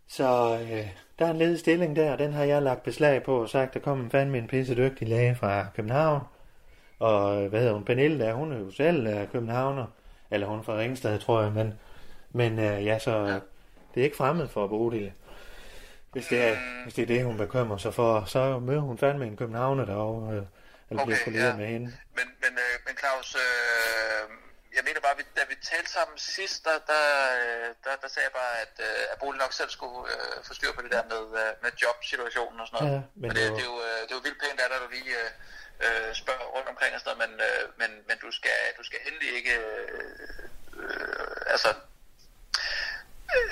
Så 0.07 0.57
øh, 0.61 0.87
der 1.19 1.25
er 1.25 1.31
en 1.31 1.37
ledig 1.37 1.59
stilling 1.59 1.95
der, 1.95 2.11
og 2.11 2.19
den 2.19 2.33
har 2.33 2.43
jeg 2.43 2.61
lagt 2.61 2.83
beslag 2.83 3.23
på 3.23 3.41
og 3.41 3.49
sagt, 3.49 3.73
der 3.73 3.79
kommer 3.79 4.09
fandme 4.09 4.37
en 4.37 4.47
pisse 4.47 4.75
dygtig 4.75 5.07
læge 5.07 5.35
fra 5.35 5.65
København. 5.75 6.21
Og 6.99 7.43
øh, 7.43 7.49
hvad 7.49 7.59
hedder 7.59 7.73
hun? 7.73 7.83
Pernille 7.83 8.25
der, 8.25 8.33
hun 8.33 8.51
er 8.51 8.59
jo 8.59 8.71
selv 8.71 9.07
øh, 9.07 9.27
københavner. 9.31 9.85
Eller 10.31 10.47
hun 10.47 10.59
er 10.59 10.63
fra 10.63 10.77
Ringsted, 10.77 11.19
tror 11.19 11.41
jeg, 11.41 11.51
men, 11.51 11.73
men 12.31 12.59
øh, 12.59 12.85
ja, 12.85 12.99
så 12.99 13.17
øh, 13.17 13.41
det 13.93 14.01
er 14.01 14.03
ikke 14.03 14.17
fremmed 14.17 14.47
for 14.47 14.67
Bodil. 14.67 15.11
Hvis 16.11 16.27
det, 16.27 16.47
er, 16.49 16.55
hvis 16.83 16.93
det 16.93 17.01
er 17.01 17.07
det, 17.07 17.25
hun 17.25 17.37
bekymrer 17.37 17.77
sig 17.77 17.93
for, 17.93 18.23
så 18.25 18.59
møder 18.59 18.81
hun 18.81 18.97
fandme 18.97 19.25
en 19.25 19.37
københavner 19.37 19.85
derovre, 19.85 20.35
øh, 20.35 20.41
eller 20.91 21.03
Okay, 21.03 21.23
kolleret 21.23 21.51
ja. 21.53 21.55
med 21.61 21.67
hende. 21.75 21.87
Men, 22.17 22.27
men, 22.43 22.53
øh, 22.65 22.75
men 22.85 22.93
Claus, 23.01 23.29
øh, 23.45 24.23
jeg 24.77 24.83
mener 24.87 24.99
bare, 25.07 25.17
vi- 25.17 25.33
da 25.37 25.43
vi 25.51 25.55
talte 25.71 25.91
sammen 25.97 26.17
sidst, 26.17 26.65
der, 26.65 26.77
der, 26.91 27.03
øh, 27.41 27.67
der, 27.83 27.93
der 28.01 28.07
sagde 28.13 28.25
jeg 28.29 28.35
bare, 28.41 28.53
at, 28.65 28.75
øh, 28.87 29.03
at 29.11 29.17
Bolig 29.19 29.39
nok 29.43 29.53
selv 29.53 29.69
skulle 29.77 29.99
øh, 30.13 30.35
få 30.47 30.53
styr 30.53 30.71
på 30.73 30.81
det 30.81 30.91
der 30.91 31.03
med, 31.13 31.23
øh, 31.41 31.51
med 31.63 31.71
jobsituationen 31.83 32.59
og 32.59 32.67
sådan 32.67 32.77
noget. 32.79 32.93
Ja, 32.95 33.01
men 33.15 33.21
men 33.21 33.29
det, 33.29 33.37
det 33.41 33.49
var- 33.51 33.55
det, 33.57 33.63
er 33.65 33.69
jo, 33.71 33.77
øh, 33.87 34.01
det 34.05 34.11
er 34.11 34.19
jo 34.19 34.25
vildt 34.27 34.39
pænt, 34.43 34.59
at 34.61 34.71
du 34.83 34.87
lige 34.97 35.13
øh, 35.23 35.29
øh, 35.85 36.09
spørger 36.21 36.45
rundt 36.55 36.67
omkring 36.73 36.91
og 36.95 36.99
sådan 37.01 37.17
noget, 37.17 37.29
men, 37.29 37.33
øh, 37.47 37.63
men, 37.81 37.91
men 38.07 38.17
du, 38.23 38.29
skal, 38.37 38.57
du 38.77 38.83
skal 38.83 38.99
endelig 39.07 39.29
ikke... 39.39 39.53
Øh, 39.59 39.99
øh, 40.77 41.35
altså... 41.53 41.69
Øh, 43.35 43.51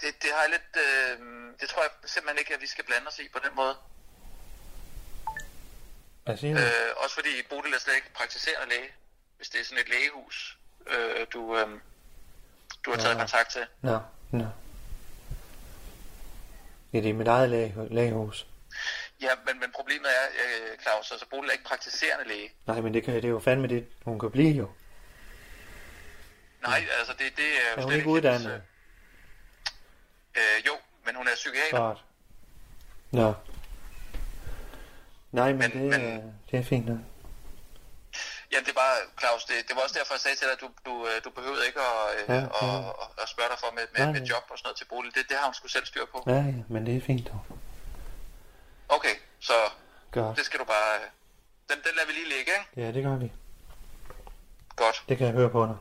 det, 0.00 0.22
det 0.22 0.30
har 0.34 0.40
jeg 0.46 0.50
lidt... 0.56 0.72
Øh, 0.86 1.14
det 1.60 1.68
tror 1.68 1.82
jeg 1.82 1.90
simpelthen 2.14 2.38
ikke, 2.38 2.54
at 2.54 2.60
vi 2.60 2.66
skal 2.66 2.84
blande 2.84 3.08
os 3.08 3.18
i 3.18 3.28
på 3.28 3.38
den 3.46 3.54
måde. 3.54 3.74
Øh, 6.32 6.90
også 6.96 7.14
fordi 7.14 7.28
Bodil 7.50 7.74
er 7.74 7.78
slet 7.78 7.94
ikke 7.94 8.12
praktiserende 8.14 8.68
læge, 8.68 8.88
hvis 9.36 9.48
det 9.48 9.60
er 9.60 9.64
sådan 9.64 9.78
et 9.84 9.88
lægehus, 9.88 10.58
øh, 10.86 11.26
du, 11.32 11.56
øh, 11.58 11.68
du 12.84 12.90
har 12.90 12.98
taget 12.98 13.14
Ja. 13.14 13.20
kontakt 13.20 13.50
til. 13.50 13.66
Nå, 13.82 13.98
nå. 14.30 14.46
Ja, 16.92 16.98
det 17.00 17.10
er 17.10 17.14
mit 17.14 17.28
eget 17.28 17.50
læge, 17.50 17.74
lægehus. 17.90 18.46
Ja, 19.20 19.28
men, 19.46 19.60
men 19.60 19.72
problemet 19.72 20.06
er, 20.10 20.26
øh, 20.44 20.78
Claus, 20.82 21.10
altså 21.10 21.26
Bodil 21.30 21.48
er 21.48 21.52
ikke 21.52 21.64
praktiserende 21.64 22.28
læge. 22.28 22.52
Nej, 22.66 22.80
men 22.80 22.94
det, 22.94 23.04
kan, 23.04 23.14
det 23.14 23.24
er 23.24 23.28
jo 23.28 23.40
fandme 23.40 23.68
det, 23.68 23.86
hun 24.04 24.18
kan 24.18 24.30
blive 24.30 24.50
jo. 24.50 24.70
Nej, 26.62 26.84
altså 26.98 27.12
det, 27.18 27.36
det 27.36 27.44
er 27.46 27.80
Er 27.80 27.82
hun 27.82 27.92
ikke 27.92 28.08
uddannet? 28.08 28.62
Øh, 30.36 30.66
jo, 30.66 30.72
men 31.04 31.14
hun 31.16 31.28
er 31.28 31.34
psykiater. 31.34 31.78
Godt. 31.78 32.04
Nå. 33.10 33.34
Nej, 35.32 35.52
men, 35.52 35.58
Men- 35.58 35.70
det, 35.70 35.80
men- 36.00 36.00
er, 36.00 36.20
det 36.50 36.58
er 36.58 36.64
fint 36.64 36.86
nok. 36.86 36.98
Jamen 38.52 38.64
det 38.66 38.70
er 38.76 38.80
bare, 38.84 38.96
Claus, 39.20 39.44
det, 39.44 39.54
det 39.68 39.76
var 39.76 39.82
også 39.82 39.96
derfor, 39.98 40.14
jeg 40.14 40.20
sagde 40.20 40.36
til 40.36 40.46
dig, 40.46 40.52
at 40.58 40.60
du, 40.64 40.68
du, 40.88 40.94
øh, 41.08 41.16
du 41.24 41.30
behøvede 41.30 41.66
ikke 41.66 41.80
at, 41.80 42.02
øh, 42.16 42.24
Ja, 42.28 42.34
ja, 42.34 42.40
ja. 42.40 42.66
ja. 42.66 42.88
At, 42.88 43.08
at 43.22 43.28
spørge 43.34 43.48
dig 43.52 43.58
for 43.64 43.70
med, 43.76 43.84
med, 43.92 44.00
Nej, 44.04 44.12
med 44.12 44.20
nej. 44.20 44.28
job 44.32 44.44
og 44.52 44.58
sådan 44.58 44.66
noget 44.68 44.76
til 44.80 44.84
Bodil. 44.90 45.14
Det, 45.14 45.22
det 45.28 45.36
har 45.36 45.44
hun 45.44 45.54
sgu 45.54 45.68
selv 45.68 45.86
styr 45.86 46.04
på. 46.12 46.18
Ja, 46.26 46.32
ja, 46.54 46.54
men 46.74 46.86
det 46.86 46.96
er 46.96 47.00
fint 47.10 47.28
dog. 47.28 47.40
Okay, 48.88 49.14
så 49.40 49.52
Godt. 50.10 50.36
det 50.36 50.44
skal 50.44 50.60
du 50.60 50.64
bare... 50.64 50.92
Den, 51.70 51.78
den 51.86 51.92
lader 51.96 52.06
vi 52.06 52.12
lige 52.12 52.28
ligge, 52.36 52.50
ikke? 52.58 52.66
Ja, 52.76 52.92
det 52.96 53.02
gør 53.04 53.16
vi. 53.16 53.32
Godt. 54.76 55.04
Det 55.08 55.18
kan 55.18 55.26
jeg 55.26 55.34
høre 55.34 55.50
på 55.50 55.62
dig. 55.66 55.76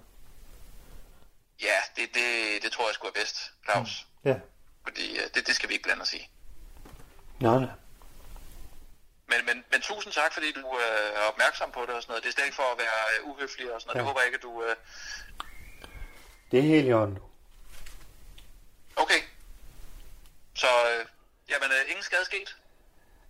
Ja, 1.62 1.77
det, 1.96 2.06
det, 2.13 2.27
det 2.63 2.72
tror 2.72 2.88
jeg 2.88 2.94
sgu 2.96 3.08
er 3.08 3.12
bedst, 3.22 3.38
Claus. 3.65 4.08
Ja. 4.25 4.36
Fordi 4.84 5.18
øh, 5.20 5.24
det, 5.34 5.48
det 5.48 5.56
skal 5.56 5.70
vi 5.70 5.74
ikke 5.74 5.84
blande 5.84 6.01
os 6.01 6.13
i. 6.13 6.29
Nå, 7.39 7.60
nå. 7.60 7.68
Men, 9.31 9.39
men, 9.50 9.57
men 9.71 9.81
tusind 9.81 10.13
tak, 10.13 10.33
fordi 10.33 10.51
du 10.51 10.59
øh, 10.59 11.19
er 11.19 11.25
opmærksom 11.31 11.71
på 11.71 11.81
det 11.81 11.89
og 11.95 12.01
sådan 12.01 12.12
noget. 12.12 12.24
Det 12.24 12.29
er 12.29 12.33
slet 12.33 12.45
ikke 12.45 12.55
for 12.55 12.69
at 12.74 12.77
være 12.83 13.00
øh, 13.13 13.29
uhøflig 13.29 13.74
og 13.74 13.81
sådan 13.81 13.89
noget. 13.89 13.95
Ja. 13.95 14.00
Det 14.00 14.07
håber 14.07 14.19
jeg 14.21 14.27
ikke, 14.27 14.36
at 14.41 14.43
du... 14.50 14.63
Øh... 14.63 14.75
Det 16.51 16.59
er 16.59 16.63
helt 16.63 16.88
i 16.88 16.93
orden. 16.93 17.17
Okay. 18.95 19.21
Så, 20.55 20.67
øh, 20.67 21.05
jamen, 21.50 21.69
øh, 21.77 21.89
ingen 21.89 22.03
skade 22.03 22.25
sket. 22.25 22.57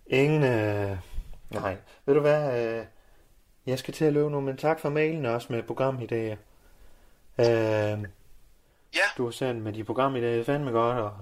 Ingen, 0.06 0.44
øh... 0.44 0.98
Nej. 1.50 1.76
Ved 2.06 2.14
du 2.14 2.20
hvad, 2.20 2.42
øh... 2.64 2.86
Jeg 3.66 3.78
skal 3.78 3.94
til 3.94 4.04
at 4.04 4.12
løbe 4.12 4.30
nu, 4.30 4.40
men 4.40 4.56
tak 4.56 4.80
for 4.80 4.88
mailen 4.88 5.26
også 5.26 5.46
med 5.50 5.62
programidéer. 5.62 6.36
Øh... 7.38 8.08
Ja, 8.94 9.06
Du 9.16 9.24
har 9.24 9.30
sendt 9.30 9.62
med 9.62 9.72
de 9.72 9.82
programidéer, 9.82 10.40
er 10.40 10.44
fandme 10.44 10.70
godt, 10.70 10.98
og 10.98 11.16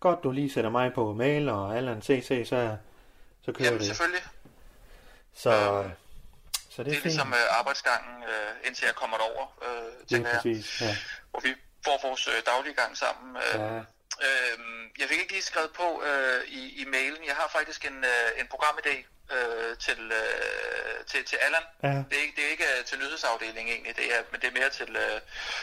godt 0.00 0.22
du 0.24 0.30
lige 0.30 0.52
sætter 0.52 0.70
mig 0.70 0.92
på 0.94 1.12
mail 1.12 1.48
og 1.48 1.76
Allan 1.76 2.02
CC, 2.02 2.42
så, 2.48 2.76
så 3.44 3.52
kører 3.52 3.64
jamen 3.64 3.78
det. 3.78 3.86
selvfølgelig. 3.86 4.22
Så, 5.34 5.50
så 6.70 6.76
det 6.76 6.78
er, 6.78 6.82
Det 6.84 6.90
er 6.90 6.94
fint. 6.94 7.04
ligesom 7.04 7.28
øh, 7.32 7.58
arbejdsgangen, 7.58 8.22
øh, 8.22 8.66
indtil 8.66 8.84
jeg 8.86 8.94
kommer 8.94 9.16
derover, 9.16 9.46
øh, 9.66 9.68
det 9.68 9.82
er 10.02 10.06
tænker 10.08 10.30
jeg. 10.30 10.36
præcis, 10.42 10.80
ja. 10.80 10.96
Hvor 11.30 11.40
vi 11.40 11.54
får 11.84 12.08
vores 12.08 12.28
øh, 12.28 12.34
daglige 12.46 12.74
gang 12.74 12.96
sammen. 12.98 13.36
Øh, 13.36 13.60
ja. 13.60 13.78
øh, 14.26 14.58
jeg 15.00 15.06
fik 15.08 15.18
ikke 15.20 15.32
lige 15.32 15.42
skrevet 15.42 15.70
på 15.80 16.02
øh, 16.08 16.44
i, 16.48 16.82
i 16.82 16.84
mailen. 16.84 17.22
Jeg 17.26 17.34
har 17.34 17.48
faktisk 17.58 17.84
en, 17.90 17.98
øh, 18.04 18.40
en 18.40 18.46
programidé 18.54 18.96
øh, 19.36 19.76
til, 19.78 20.00
øh, 20.20 21.04
til, 21.10 21.24
til 21.24 21.36
Allan. 21.46 21.62
Ja, 21.82 21.88
Det 22.10 22.16
er, 22.18 22.22
ikke, 22.26 22.34
det 22.36 22.44
er 22.46 22.50
ikke 22.50 22.64
øh, 22.78 22.84
til 22.84 22.98
nyhedsafdelingen 22.98 23.72
egentlig, 23.74 23.96
det 23.96 24.06
er, 24.14 24.20
men 24.32 24.40
det 24.40 24.48
er 24.48 24.52
mere 24.60 24.70
til 24.70 24.96
øh, 24.96 25.20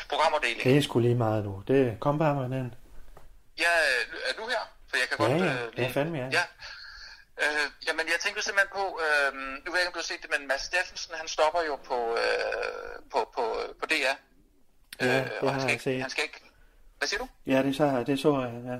programafdelingen. 0.10 0.64
det 0.68 0.78
er 0.78 0.82
sgu 0.82 1.00
lige 1.00 1.16
meget 1.16 1.44
nu. 1.44 1.64
Det, 1.68 1.98
kom 2.00 2.18
bare 2.20 2.36
med 2.36 2.58
den. 2.58 2.74
Ja, 3.60 3.74
øh, 3.90 4.18
er 4.30 4.34
du 4.40 4.48
her? 4.48 4.64
For 4.90 4.98
jeg 4.98 5.08
kan 5.10 5.18
Ja, 5.20 5.32
godt... 5.32 5.42
ja. 5.44 5.66
øh, 5.68 5.80
Ja, 5.80 5.88
fandme 5.94 6.18
ja. 6.18 6.30
ja. 6.32 6.44
Øh, 7.44 7.66
jamen, 7.88 8.06
jeg 8.14 8.20
tænkte 8.24 8.42
simpelthen 8.42 8.72
på, 8.80 8.86
øh, 9.06 9.34
nu 9.64 9.68
ved 9.72 9.78
jeg 9.80 9.82
ikke, 9.82 9.88
om 9.88 9.94
du 9.94 10.04
har 10.04 10.12
set 10.12 10.22
det, 10.24 10.30
men 10.36 10.48
Mads 10.48 10.62
Steffensen, 10.62 11.14
han 11.16 11.28
stopper 11.28 11.62
jo 11.62 11.76
på, 11.76 12.00
øh, 12.24 12.96
på, 13.12 13.20
på, 13.36 13.44
på 13.80 13.86
DR. 13.86 14.16
Ja, 15.02 15.24
det 15.24 15.32
og 15.42 15.52
han 15.54 15.62
skal 15.62 15.72
ikke, 15.72 15.84
set. 15.84 16.02
Han 16.02 16.10
skal 16.10 16.24
ikke, 16.24 16.42
hvad 16.98 17.08
siger 17.08 17.20
du? 17.24 17.28
Ja, 17.46 17.64
det 17.64 17.76
så, 17.76 18.04
det 18.08 18.20
så 18.20 18.32
jeg, 18.42 18.52
ja. 18.72 18.78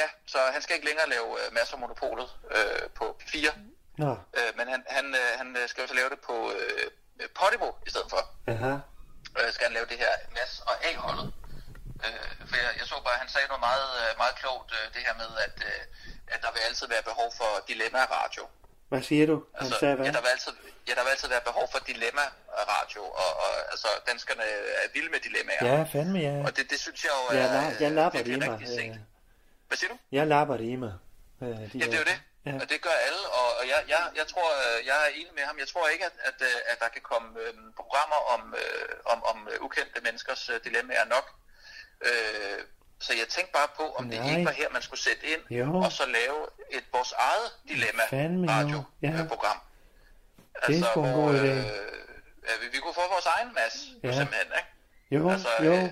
Ja, 0.00 0.08
så 0.26 0.38
han 0.52 0.62
skal 0.62 0.74
ikke 0.76 0.86
længere 0.86 1.08
lave 1.08 1.28
øh, 1.40 1.46
Mads 1.56 1.72
og 1.72 1.78
Monopolet 1.80 2.28
øh, 2.56 2.90
på 2.98 3.06
4, 3.26 3.50
Nå, 3.98 4.10
øh, 4.38 4.50
men 4.58 4.66
han, 4.68 4.80
han, 4.96 5.06
øh, 5.20 5.30
han 5.40 5.56
øh, 5.56 5.68
skal 5.68 5.82
jo 5.82 5.88
så 5.88 5.94
lave 5.94 6.10
det 6.14 6.20
på 6.28 6.36
øh, 6.56 6.86
Podimo 7.40 7.70
i 7.86 7.90
stedet 7.90 8.08
for. 8.10 8.22
aha. 8.52 8.72
øh, 9.38 9.48
skal 9.54 9.64
han 9.68 9.74
lave 9.78 9.86
det 9.92 9.98
her 10.04 10.12
Mads 10.36 10.54
og 10.70 10.74
A-holdet. 10.88 11.28
Øh, 12.06 12.30
for 12.48 12.56
jeg, 12.64 12.70
jeg 12.78 12.86
så 12.90 12.96
bare, 13.06 13.16
at 13.18 13.22
han 13.24 13.30
sagde 13.34 13.48
noget 13.52 13.64
meget, 13.70 13.88
øh, 14.02 14.10
meget 14.22 14.34
klogt, 14.40 14.70
øh, 14.78 14.84
det 14.94 15.02
her 15.06 15.14
med, 15.22 15.30
at, 15.46 15.56
øh, 15.70 15.80
at 16.34 16.40
der 16.42 16.52
vil 16.54 16.60
altid 16.68 16.86
være 16.94 17.02
behov 17.10 17.28
for 17.40 17.50
dilemma-radio. 17.68 18.44
Hvad 18.88 19.02
siger 19.02 19.26
du? 19.26 19.36
Han 19.54 19.64
Altså, 19.66 19.78
sagde 19.80 19.94
hvad? 19.96 20.06
ja, 20.06 20.12
der 20.12 20.20
vil 20.20 20.28
altid, 20.28 20.52
ja, 20.88 20.92
der 20.94 21.02
vil 21.04 21.10
altid 21.10 21.28
være 21.28 21.40
behov 21.50 21.66
for 21.72 21.78
dilemma-radio, 21.78 23.02
og, 23.02 23.30
og 23.44 23.50
altså, 23.72 23.88
danskerne 24.10 24.42
er 24.82 24.88
vilde 24.94 25.10
med 25.10 25.20
dilemmaer. 25.20 25.62
Ja, 25.70 25.82
fandme 25.92 26.18
ja. 26.18 26.34
Og 26.46 26.56
det, 26.56 26.70
det 26.70 26.78
synes 26.80 27.04
jeg 27.04 27.12
jo 27.18 27.36
er 27.36 27.40
Jeg, 27.40 27.48
la- 27.56 27.82
jeg 27.82 27.90
lapper 27.92 28.18
det 28.22 28.32
i 28.36 28.38
mig. 28.38 28.50
rigtig 28.52 28.68
sent. 28.68 28.94
øh, 28.96 29.02
Hvad 29.68 29.76
siger 29.78 29.90
du? 29.92 29.98
Jeg 30.12 30.26
lapper 30.26 30.56
det 30.56 30.64
i 30.64 30.76
mig. 30.76 30.94
Øh, 31.42 31.48
de 31.48 31.70
Ja, 31.74 31.84
det 31.84 31.94
er 31.94 31.98
jo 31.98 32.04
det. 32.12 32.20
Ja. 32.46 32.54
Og 32.62 32.66
det 32.70 32.78
gør 32.86 32.96
alle, 33.08 33.22
og, 33.40 33.48
og 33.58 33.64
jeg, 33.72 33.80
jeg, 33.88 34.02
jeg 34.16 34.26
tror, 34.32 34.48
øh, 34.64 34.86
jeg 34.86 34.96
er 35.06 35.10
enig 35.20 35.34
med 35.38 35.42
ham. 35.42 35.58
Jeg 35.58 35.68
tror 35.68 35.88
ikke, 35.88 36.04
at, 36.04 36.12
at, 36.28 36.38
at 36.72 36.78
der 36.82 36.88
kan 36.88 37.02
komme 37.02 37.28
øh, 37.40 37.52
programmer 37.80 38.20
om, 38.34 38.54
øh, 38.62 38.88
om, 39.12 39.18
om 39.24 39.48
ukendte 39.60 40.00
menneskers 40.00 40.48
øh, 40.48 40.60
dilemmaer 40.64 41.04
nok. 41.04 41.26
Øh, 42.08 42.58
så 43.04 43.10
jeg 43.20 43.26
tænkte 43.36 43.52
bare 43.58 43.68
på, 43.80 43.84
om 43.98 44.04
det 44.10 44.18
Nej. 44.20 44.30
ikke 44.32 44.44
var 44.50 44.54
her, 44.60 44.68
man 44.76 44.82
skulle 44.82 45.02
sætte 45.08 45.22
ind, 45.32 45.42
Jo. 45.60 45.66
og 45.86 45.92
så 45.98 46.04
lave 46.18 46.38
et 46.76 46.84
vores 46.96 47.12
eget 47.28 47.46
jo. 47.50 47.58
Ja. 47.68 47.74
dilemma-radio-program. 47.74 49.58
Det 50.66 50.74
er 50.80 50.92
en 50.96 51.12
god 51.22 51.30
idé. 51.40 51.52
Øh, 52.48 52.56
vi, 52.62 52.66
vi 52.74 52.78
kunne 52.82 52.94
få 53.00 53.04
vores 53.14 53.26
egen 53.36 53.50
masse, 53.60 53.78
Ja. 54.02 54.08
ja. 54.08 54.14
simpelthen, 54.18 54.48
ikke? 54.60 54.70
Jo, 55.16 55.30
Altså, 55.30 55.48
jo. 55.68 55.72
øh, 55.72 55.88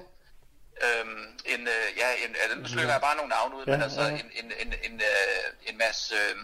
Øhm, 0.89 1.25
en, 1.55 1.61
øh, 1.75 1.87
ja, 2.03 2.09
en, 2.25 2.31
altså, 2.43 2.59
nu 2.59 2.67
slynger 2.75 2.93
jeg 2.97 3.01
bare 3.09 3.17
nogle 3.17 3.31
navne 3.37 3.57
ud, 3.59 3.65
Ja, 3.67 3.73
men 3.73 3.83
altså 3.83 4.03
ja. 4.03 4.09
en, 4.09 4.29
en, 4.41 4.47
en, 4.63 4.71
en, 4.87 4.95
øh, 5.11 5.69
en 5.69 5.79
masse 5.79 6.15
øh, 6.15 6.37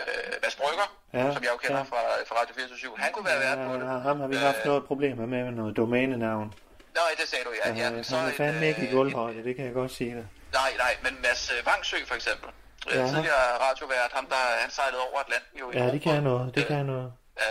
øh, 0.00 0.32
Mads 0.42 0.56
Brygger, 0.56 0.88
Ja, 1.14 1.32
som 1.34 1.42
jeg 1.44 1.50
jo 1.52 1.56
kender 1.64 1.76
ja. 1.76 1.82
fra, 1.92 2.00
fra 2.28 2.34
Radio 2.40 2.54
24 2.54 2.98
han 2.98 3.12
kunne 3.12 3.26
være 3.30 3.40
vært 3.40 3.58
på 3.68 3.74
det. 3.74 3.80
Ja, 3.92 3.98
ham 4.08 4.20
har 4.20 4.26
vi 4.26 4.36
haft 4.36 4.58
Øh, 4.58 4.64
noget 4.66 4.84
problemer 4.86 5.26
med 5.26 5.44
med 5.44 5.52
noget 5.52 5.76
domænenavn. 5.76 6.54
Nej, 7.00 7.10
det 7.20 7.28
sagde 7.28 7.44
du, 7.44 7.52
ja. 7.64 7.68
ja. 7.72 7.88
Ja, 7.96 8.02
så 8.02 8.16
han 8.16 8.28
er 8.30 8.34
fandme 8.36 8.68
ikke 8.68 8.82
i 8.82 8.86
øh, 8.86 8.92
gulvhøjde, 8.92 9.44
det 9.44 9.56
kan 9.56 9.64
jeg 9.64 9.74
godt 9.74 9.92
sige 9.92 10.14
dig. 10.14 10.26
Nej, 10.52 10.72
nej, 10.84 10.96
men 11.02 11.12
Mads 11.22 11.52
øh, 11.58 11.66
Vangsø 11.66 11.96
for 12.06 12.14
eksempel. 12.14 12.48
Ja. 12.90 13.00
Ja. 13.00 13.06
Tidligere 13.06 13.44
radiovært, 13.66 14.10
ham 14.12 14.26
der 14.26 14.36
han 14.62 14.70
sejlede 14.70 15.00
over 15.08 15.18
Atlanten 15.20 15.58
jo. 15.58 15.70
i 15.70 15.76
Ja, 15.78 15.86
det 15.92 16.02
kan 16.02 16.22
noget, 16.22 16.54
det 16.54 16.66
kan 16.66 16.86
noget. 16.86 17.12
Øh, 17.38 17.44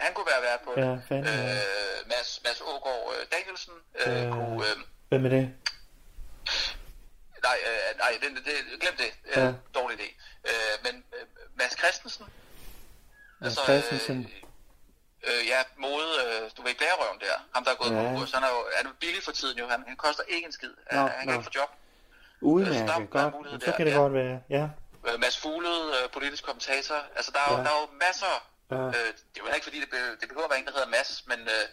han 0.00 0.14
kunne 0.14 0.26
være 0.32 0.42
vært 0.42 0.60
på 0.64 0.72
det. 0.76 0.80
Ja, 0.86 0.92
fanden, 1.08 1.24
ja. 1.26 1.52
øh, 1.54 2.08
Mads, 2.08 2.40
Mads 2.44 2.60
Ågaard 2.60 3.14
øh, 3.14 3.26
Danielsen 3.34 3.74
øh, 4.06 4.26
Øh. 4.26 4.32
kunne... 4.32 4.66
Øh, 4.66 4.76
Hvem 5.08 5.24
er 5.26 5.28
det? 5.28 5.44
nej, 7.48 7.58
øh, 7.68 7.98
nej 7.98 8.12
det, 8.22 8.30
det, 8.44 8.80
glem 8.80 8.96
det. 8.96 9.10
Øh, 9.26 9.36
Ja. 9.42 9.52
Dårlig 9.74 9.96
idé. 10.00 10.08
Øh, 10.50 10.74
men 10.84 11.04
øh, 11.20 11.26
Mads 11.58 11.78
Christensen... 11.78 12.26
Mads 13.40 13.58
Christensen. 13.64 14.30
Øh, 14.42 14.45
øh, 15.30 15.40
ja, 15.52 15.58
mode, 15.84 16.08
øh, 16.24 16.42
du 16.56 16.60
ved, 16.66 16.74
blærerøven 16.80 17.18
der. 17.20 17.36
Ham, 17.54 17.64
der 17.64 17.70
er 17.74 17.78
gået 17.82 17.92
Ja. 17.96 18.02
på 18.12 18.18
kurs. 18.18 18.30
Han 18.36 18.42
er 18.42 18.50
jo 18.56 18.60
han 18.76 18.86
er 18.86 18.90
jo 18.90 18.94
billig 19.00 19.22
for 19.28 19.32
tiden 19.32 19.58
jo. 19.58 19.66
Han, 19.68 19.84
han 19.86 19.96
koster 19.96 20.22
ikke 20.34 20.46
en 20.46 20.52
skid. 20.52 20.72
Han, 20.90 21.00
Nå, 21.00 21.06
han 21.06 21.18
kan 21.18 21.26
nå. 21.26 21.32
ikke 21.32 21.44
få 21.44 21.50
job. 21.60 21.70
Udmærket, 22.40 22.88
der 22.88 22.94
er 22.94 23.06
godt. 23.06 23.34
mulighed 23.34 23.60
Så 23.60 23.66
der, 23.70 23.76
kan 23.76 23.86
det 23.86 23.92
ja. 23.92 23.98
godt 23.98 24.12
være. 24.14 24.40
Ja, 24.50 24.68
Øh, 25.08 25.20
Mads 25.20 25.38
Fuglede, 25.38 25.84
øh, 26.02 26.10
politisk 26.10 26.44
kommentator. 26.44 26.98
Altså, 27.16 27.30
der 27.34 27.40
er, 27.44 27.48
jo, 27.52 27.56
Ja. 27.58 27.62
der 27.64 27.70
er 27.74 27.80
jo 27.80 27.86
masser. 28.06 28.34
Ja. 28.70 28.76
Øh, 28.76 28.92
det 28.92 29.40
er 29.40 29.40
jo 29.48 29.54
ikke, 29.54 29.64
fordi 29.64 29.80
det, 29.80 29.90
be, 29.90 29.96
det 30.20 30.26
behøver 30.28 30.44
at 30.44 30.50
være 30.50 30.58
en, 30.58 30.66
der 30.66 30.72
hedder 30.72 30.88
Mads, 30.88 31.24
men 31.30 31.38
øh, 31.40 31.64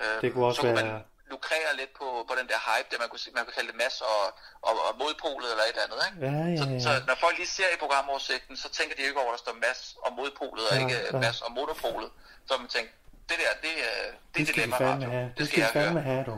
øh, 0.00 0.20
Det 0.22 0.32
kunne 0.32 0.46
også 0.46 0.56
så 0.56 0.62
kunne 0.62 0.74
være- 0.76 0.84
man 0.92 1.04
lukrere 1.34 1.70
lidt 1.80 1.92
på, 2.00 2.06
på 2.28 2.32
den 2.38 2.46
der 2.52 2.58
hype, 2.68 2.88
der 2.92 2.98
man 3.02 3.08
kunne, 3.12 3.22
man 3.36 3.42
kunne 3.44 3.56
kalde 3.58 3.70
det 3.72 3.78
Mads 3.82 3.96
og, 4.12 4.20
og, 4.68 4.72
og 4.86 4.92
modpolet 5.02 5.48
eller 5.52 5.64
et 5.68 5.72
eller 5.74 5.84
andet. 5.86 5.98
Ikke? 6.08 6.16
ja, 6.26 6.32
ja. 6.52 6.56
Så, 6.60 6.64
ja. 6.74 6.80
så 6.86 6.90
når 7.08 7.16
folk 7.24 7.36
lige 7.42 7.52
ser 7.58 7.68
i 7.76 7.78
programoversigten, 7.84 8.54
så 8.62 8.68
tænker 8.78 8.94
de 8.98 9.02
ikke 9.08 9.20
over, 9.22 9.30
at 9.32 9.36
der 9.38 9.42
står 9.46 9.56
Mads 9.66 9.80
og 10.04 10.10
modpolet, 10.18 10.64
og 10.70 10.74
Ja, 10.74 10.80
ikke 10.82 10.96
ja. 10.98 11.16
ja. 11.16 11.18
Mads 11.24 11.38
og 11.46 11.50
monopolet. 11.58 12.10
Så 12.48 12.52
man 12.62 12.68
tænker, 12.76 12.92
det 13.28 13.36
der, 13.42 13.50
det, 13.64 13.74
er- 13.88 14.10
det, 14.12 14.34
Det 14.34 14.40
er 14.42 14.46
skal 14.46 14.46
de 14.46 14.52
dilemma 14.56 14.76
fandme 14.84 14.94
radio. 15.06 15.08
have. 15.16 15.26
Det 15.28 15.38
Det 15.38 15.46
skal 15.48 15.48
skal 15.48 15.60
de 15.62 15.66
jeg 15.66 15.72
høre. 15.76 15.84
fandme 15.84 16.02
have, 16.10 16.24
du. 16.30 16.36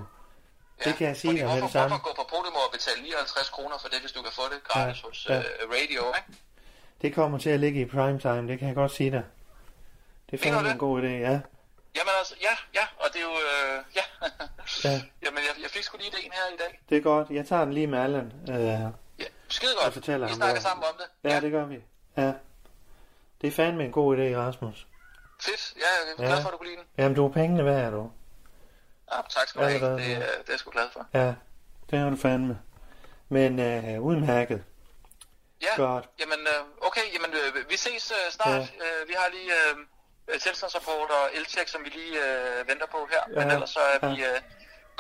Det 0.85 0.93
kan 0.99 1.05
jeg 1.11 1.17
sige 1.23 1.35
dig 1.39 1.47
med 1.55 1.63
det 1.63 1.73
samme. 1.73 1.89
Hvorfor 1.89 2.09
gå 2.09 2.13
på 2.23 2.27
Podimo 2.35 2.59
og 2.67 2.73
betale 2.77 3.01
59 3.03 3.49
kroner 3.57 3.77
for 3.83 3.89
det, 3.93 3.99
hvis 4.05 4.13
du 4.17 4.21
kan 4.27 4.33
få 4.41 4.45
det 4.53 4.59
gratis 4.69 5.03
Ja, 5.03 5.09
hos 5.09 5.19
ja. 5.29 5.39
øh, 5.39 5.71
radio, 5.77 6.03
ikke? 6.19 6.31
Det 7.03 7.15
kommer 7.15 7.39
til 7.39 7.51
at 7.51 7.61
ligge 7.61 7.81
i 7.81 7.85
primetime, 7.95 8.49
det 8.51 8.59
kan 8.59 8.69
jeg 8.69 8.75
godt 8.83 8.93
sige 8.99 9.11
dig. 9.11 9.25
Det 10.31 10.35
er 10.41 10.43
fandme 10.53 10.71
en 10.71 10.79
god 10.79 11.03
idé, 11.03 11.07
ja. 11.07 11.41
Jamen 11.97 12.13
altså, 12.19 12.35
ja, 12.41 12.55
ja, 12.75 12.87
og 12.99 13.07
det 13.13 13.17
er 13.17 13.23
jo, 13.23 13.31
øh, 13.33 13.85
ja. 13.97 14.03
Ja. 14.91 15.03
Jamen, 15.25 15.39
jeg, 15.39 15.63
jeg 15.63 15.71
fik 15.71 15.83
sgu 15.83 15.97
lige 15.97 16.09
ideen 16.09 16.33
her 16.33 16.55
i 16.55 16.57
dag. 16.57 16.81
Det 16.89 16.97
er 16.97 17.01
godt. 17.03 17.31
Jeg 17.31 17.47
tager 17.47 17.65
den 17.65 17.75
lige 17.75 17.87
med 17.87 17.99
Allan. 17.99 18.33
Øh, 18.51 18.55
Ja, 18.61 19.25
skide 19.49 19.71
Jeg 19.71 19.85
godt. 19.85 19.95
fortæller 19.95 20.27
Vi 20.27 20.31
ham, 20.31 20.37
snakker 20.37 20.55
hvor- 20.61 20.69
sammen 20.69 20.85
om 20.85 20.95
det. 20.99 21.31
ja, 21.31 21.41
det 21.41 21.51
gør 21.53 21.65
vi. 21.65 21.79
Ja. 22.17 22.33
Det 23.41 23.47
er 23.47 23.51
fandme 23.53 23.85
en 23.85 23.93
god 23.93 24.17
idé, 24.17 24.37
Rasmus. 24.37 24.87
Fedt. 25.43 25.75
Ja, 25.77 25.81
jeg 25.81 26.13
er 26.19 26.23
Ja. 26.23 26.29
glad 26.33 26.43
for, 26.43 26.49
at 26.49 26.53
du 26.53 26.57
kunne 26.57 26.69
lide 26.69 26.77
den. 26.81 26.87
Jamen, 26.99 27.17
du 27.17 27.27
er 27.29 27.33
pengene 27.33 27.65
værd, 27.65 27.85
er 27.85 27.91
du. 27.91 28.11
Ja, 29.13 29.17
tak 29.31 29.49
skal 29.49 29.61
du 29.61 29.67
have. 29.67 29.81
Det, 29.99 30.09
ja. 30.09 30.15
er- 30.15 30.21
det 30.21 30.49
er 30.49 30.53
jeg 30.53 30.59
sgu 30.59 30.71
glad 30.71 30.89
for. 30.93 31.07
Ja, 31.15 31.35
det 31.91 31.99
har 31.99 32.11
du 32.11 32.17
fandme. 32.17 32.59
Men 33.29 33.59
øh, 33.59 34.01
udmærket. 34.03 34.65
Ja, 35.63 35.77
Godt. 35.77 36.09
jamen, 36.21 36.39
øh, 36.41 36.87
okay, 36.87 37.01
jamen, 37.15 37.31
øh, 37.39 37.71
vi 37.71 37.77
ses 37.77 38.11
øh, 38.11 38.33
snart. 38.33 38.63
Øh, 38.63 39.09
vi 39.09 39.15
har 39.19 39.29
lige 39.31 39.51
øh, 39.53 39.77
tilstandsrapport 40.45 41.11
og 41.19 41.25
eltjek, 41.39 41.69
som 41.69 41.81
vi 41.85 41.91
lige 42.01 42.15
øh, 42.27 42.69
venter 42.71 42.87
på 42.95 43.01
her. 43.13 43.23
Men 43.29 43.49
Ja, 43.49 43.55
ellers 43.55 43.71
så 43.71 43.81
er 43.93 43.99
ja. 44.03 44.15
vi 44.15 44.17
øh, 44.31 44.39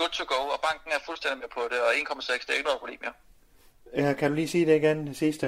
good 0.00 0.12
to 0.18 0.24
go, 0.34 0.40
og 0.54 0.58
banken 0.68 0.90
er 0.96 1.00
fuldstændig 1.08 1.38
med 1.44 1.48
på 1.56 1.62
det, 1.72 1.78
og 1.86 1.90
1,6, 1.92 2.32
det 2.46 2.50
er 2.50 2.58
ikke 2.60 2.68
noget 2.70 2.80
problem, 2.82 3.00
jo. 3.08 3.12
Ja, 4.02 4.12
kan 4.18 4.26
du 4.30 4.34
lige 4.40 4.48
sige 4.54 4.66
det 4.66 4.76
igen, 4.82 5.06
det 5.06 5.16
sidste? 5.16 5.46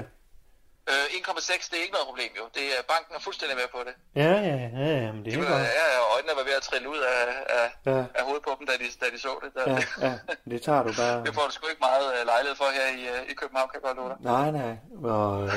Øh, 0.93 0.95
1,6, 0.95 1.71
det 1.71 1.77
er 1.79 1.83
ikke 1.87 1.97
noget 1.99 2.09
problem, 2.11 2.31
jo. 2.41 2.45
Det 2.59 2.65
er, 2.77 2.83
banken 2.95 3.13
er 3.19 3.21
fuldstændig 3.29 3.57
med 3.61 3.69
på 3.77 3.81
det. 3.89 3.95
Ja, 4.23 4.33
ja, 4.49 4.57
ja, 4.81 4.87
ja, 5.05 5.09
men 5.15 5.21
det 5.25 5.33
De 5.33 5.39
er 5.39 5.43
var, 5.43 5.51
godt. 5.53 5.63
ja, 5.81 5.87
og 6.01 6.07
øjnene 6.15 6.33
var 6.39 6.45
ved 6.49 6.55
at 6.61 6.65
trille 6.69 6.89
ud 6.95 7.01
af, 7.15 7.19
af, 7.59 7.67
Ja, 7.91 7.99
af 8.19 8.23
hovedet 8.27 8.43
på 8.49 8.53
dem, 8.59 8.65
da 8.71 8.73
de, 8.83 8.87
da 9.03 9.07
de 9.15 9.19
så 9.27 9.33
det. 9.45 9.51
Der, 9.57 9.65
ja, 9.73 9.81
ja, 10.07 10.13
det 10.51 10.63
tager 10.67 10.83
du 10.83 10.93
bare. 11.03 11.17
Det 11.27 11.35
får 11.35 11.45
du 11.49 11.53
sgu 11.57 11.65
ikke 11.73 11.85
meget 11.91 12.07
øh, 12.17 12.21
lejlighed 12.33 12.57
for 12.63 12.69
her 12.79 12.87
i, 13.01 13.03
øh, 13.15 13.31
i 13.33 13.35
København, 13.41 13.69
kan 13.71 13.77
jeg 13.81 13.85
godt 13.89 13.97
love 14.01 14.09
dig. 14.13 14.19
Nej, 14.33 14.49
nej. 14.61 14.73
Og, 15.17 15.43
øh, 15.45 15.53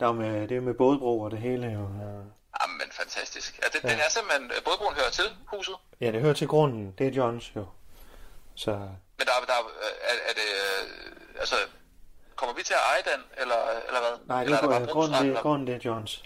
der 0.00 0.06
er 0.08 0.12
med, 0.22 0.48
det 0.48 0.56
er 0.56 0.60
med 0.60 0.74
bådbro 0.74 1.20
og 1.20 1.30
det 1.30 1.38
hele 1.38 1.66
jo. 1.78 1.82
øh. 2.04 2.24
Jamen, 2.60 2.88
fantastisk. 2.92 3.58
Ja, 3.62 3.66
det, 3.72 3.82
Den 3.82 3.98
er 4.06 4.10
simpelthen, 4.10 4.44
øh, 4.50 4.64
bådbroen 4.64 4.94
hører 4.94 5.10
til 5.10 5.24
huset, 5.46 5.74
Ja, 6.00 6.12
det 6.12 6.20
hører 6.20 6.34
til 6.34 6.48
grunden. 6.48 6.94
Det 6.98 7.06
er 7.06 7.10
Johns 7.10 7.52
jo. 7.56 7.66
Så 8.54 8.70
men 9.18 9.26
der, 9.28 9.32
er- 9.40 9.46
der 9.46 9.52
er, 9.60 9.64
er, 10.10 10.14
er 10.30 10.34
det, 10.40 10.48
øh, 10.62 11.40
altså, 11.40 11.54
kommer 12.36 12.54
vi 12.54 12.62
til 12.62 12.74
at 12.74 12.80
eje 12.92 13.02
den, 13.16 13.22
eller, 13.42 13.56
eller 13.88 14.00
hvad? 14.00 14.18
nej, 14.26 14.38
det 14.38 14.44
eller 14.44 14.56
er, 14.58 14.60
der 14.62 14.68
grunden, 14.68 14.88
grunden, 14.92 15.28
det, 15.30 15.36
er, 15.36 15.42
grunden 15.42 15.66
det 15.66 15.74
er 15.74 15.78
Johns. 15.84 16.22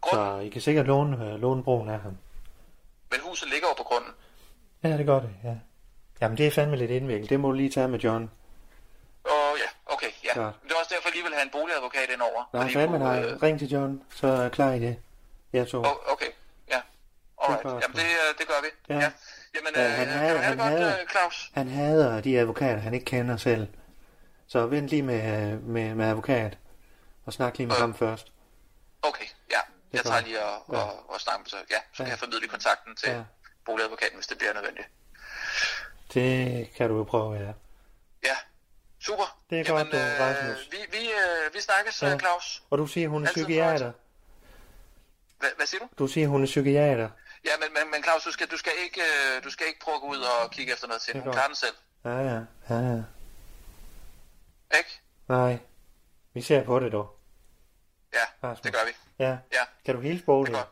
Grunden, 0.00 0.26
Så 0.40 0.46
I 0.46 0.48
kan 0.48 0.60
sikkert 0.60 0.86
låne, 0.86 1.26
øh, 1.26 1.40
låne 1.40 1.62
broen 1.64 1.88
af 1.88 1.98
ham. 2.00 2.16
men 3.10 3.20
huset 3.20 3.48
ligger 3.48 3.68
jo 3.68 3.74
på 3.74 3.82
grunden. 3.82 4.12
Ja, 4.82 4.88
det 4.98 5.06
gør 5.06 5.20
det, 5.20 5.30
ja. 5.44 5.54
Jamen, 6.20 6.38
det 6.38 6.46
er 6.46 6.50
fandme 6.50 6.76
lidt 6.76 6.90
indviklet. 6.90 7.30
Det 7.30 7.40
må 7.40 7.48
du 7.48 7.52
lige 7.54 7.70
tage 7.70 7.88
med 7.88 7.98
John. 7.98 8.30
Og 9.24 9.56
ja, 9.58 9.92
okay, 9.94 10.10
ja. 10.24 10.32
Klart. 10.32 10.54
Det 10.64 10.72
er 10.72 10.76
også 10.76 10.94
derfor, 10.94 11.10
lige 11.10 11.22
vil 11.24 11.32
have 11.32 11.42
en 11.42 11.50
boligadvokat 11.50 12.10
ind 12.10 12.22
over. 12.22 12.50
Nej, 12.52 12.72
fandme 12.72 12.98
nej. 12.98 13.20
Ring 13.42 13.58
til 13.58 13.68
John, 13.68 14.02
så 14.14 14.26
er 14.26 14.42
jeg 14.42 14.52
klar 14.52 14.72
i 14.72 14.78
det. 14.80 14.96
Jeg 15.52 15.68
to. 15.68 15.78
Oh, 15.78 16.12
okay, 16.12 16.26
ja. 16.70 16.80
Alright, 17.42 17.62
Det 17.64 17.70
jamen 17.70 17.96
det, 17.96 18.02
øh, 18.04 18.38
det 18.38 18.46
gør 18.48 18.60
vi. 18.62 18.68
Ja. 18.94 18.94
Ja. 19.00 19.10
Jamen, 19.54 19.72
Ja, 19.76 19.84
øh, 19.84 19.90
han 19.90 20.06
kan 20.06 20.16
have 20.18 20.38
han 20.38 20.56
godt, 20.56 20.68
havde- 20.68 20.98
øh, 21.02 21.08
Claus? 21.10 21.50
Han 21.54 21.68
hader 21.68 22.20
de 22.20 22.38
advokater, 22.38 22.78
han 22.80 22.94
ikke 22.94 23.06
kender 23.06 23.36
selv. 23.36 23.68
Så 24.48 24.66
vent 24.66 24.88
lige 24.88 25.02
med, 25.02 25.56
med, 25.58 25.94
med 25.94 26.06
advokat. 26.06 26.58
Og 27.26 27.32
snak 27.32 27.58
lige 27.58 27.66
med 27.66 27.74
Øh. 27.76 27.80
ham 27.80 27.94
først. 27.94 28.32
Okay, 29.02 29.24
ja. 29.50 29.58
Jeg 29.92 30.04
tager 30.04 30.20
lige 30.20 30.44
og, 30.44 30.64
Ja. 30.72 30.78
og, 30.78 31.10
og 31.10 31.20
snakker 31.20 31.38
med 31.38 31.46
så, 31.46 31.56
ja, 31.56 31.76
så 31.92 31.96
kan 31.96 32.06
Ja. 32.06 32.10
jeg 32.10 32.18
formidle 32.18 32.48
kontakten 32.48 32.96
til 32.96 33.08
Ja. 33.10 33.22
boligadvokaten, 33.66 34.14
hvis 34.16 34.26
det 34.26 34.38
bliver 34.38 34.52
nødvendigt. 34.54 34.88
Det 36.14 36.70
kan 36.76 36.88
du 36.88 36.96
jo 36.96 37.04
prøve. 37.04 37.34
Ja, 37.34 37.52
super. 39.00 39.38
Det 39.50 39.60
er 39.60 39.64
godt, 39.64 39.92
du, 39.92 39.96
Rasmus. 40.20 40.68
vi, 40.70 40.76
vi, 40.98 41.04
øh, 41.10 41.54
vi 41.54 41.60
snakkes, 41.60 42.02
Ja. 42.02 42.08
ja. 42.08 42.18
Claus. 42.18 42.62
Og 42.70 42.78
du 42.78 42.86
siger, 42.86 43.08
hun 43.08 43.22
er 43.24 43.28
Altid 43.28 43.42
psykiater. 43.44 43.92
Hvad, 45.38 45.50
hvad 45.56 45.66
siger 45.66 45.80
du? 45.80 45.88
Du 45.98 46.06
siger, 46.06 46.28
hun 46.28 46.42
er 46.42 46.46
psykiater. 46.46 47.08
Ja, 47.44 47.50
men, 47.60 47.68
men, 47.74 47.90
men 47.90 48.02
Claus, 48.02 48.22
du 48.24 48.30
skal, 48.32 48.46
du, 48.50 48.56
skal 48.56 48.72
ikke, 48.84 49.00
øh, 49.00 49.44
du 49.44 49.50
skal 49.50 49.66
ikke 49.66 49.80
prøve 49.80 49.94
at 49.94 50.00
gå 50.00 50.06
ud 50.08 50.18
og 50.20 50.50
kigge 50.50 50.72
efter 50.72 50.86
noget 50.86 51.02
til. 51.02 51.14
Det 51.14 51.22
Hun 51.22 51.32
klarer 51.32 51.46
den 51.46 51.56
selv. 51.56 51.74
Ja, 52.04 52.10
ja, 52.18 52.40
ja, 52.70 52.74
ja. 52.90 53.02
Ikke? 54.78 55.00
Nej, 55.28 55.58
vi 56.34 56.42
ser 56.42 56.64
på 56.64 56.80
det 56.80 56.92
dog. 56.92 57.16
Ja, 58.12 58.48
Rasmus. 58.48 58.60
det 58.60 58.72
gør 58.72 58.84
vi. 58.86 58.92
Ja, 59.24 59.30
Ja, 59.52 59.64
kan 59.84 59.94
du 59.94 60.00
hilse 60.00 60.24
det 60.26 60.28
er 60.28 60.34
godt. 60.34 60.68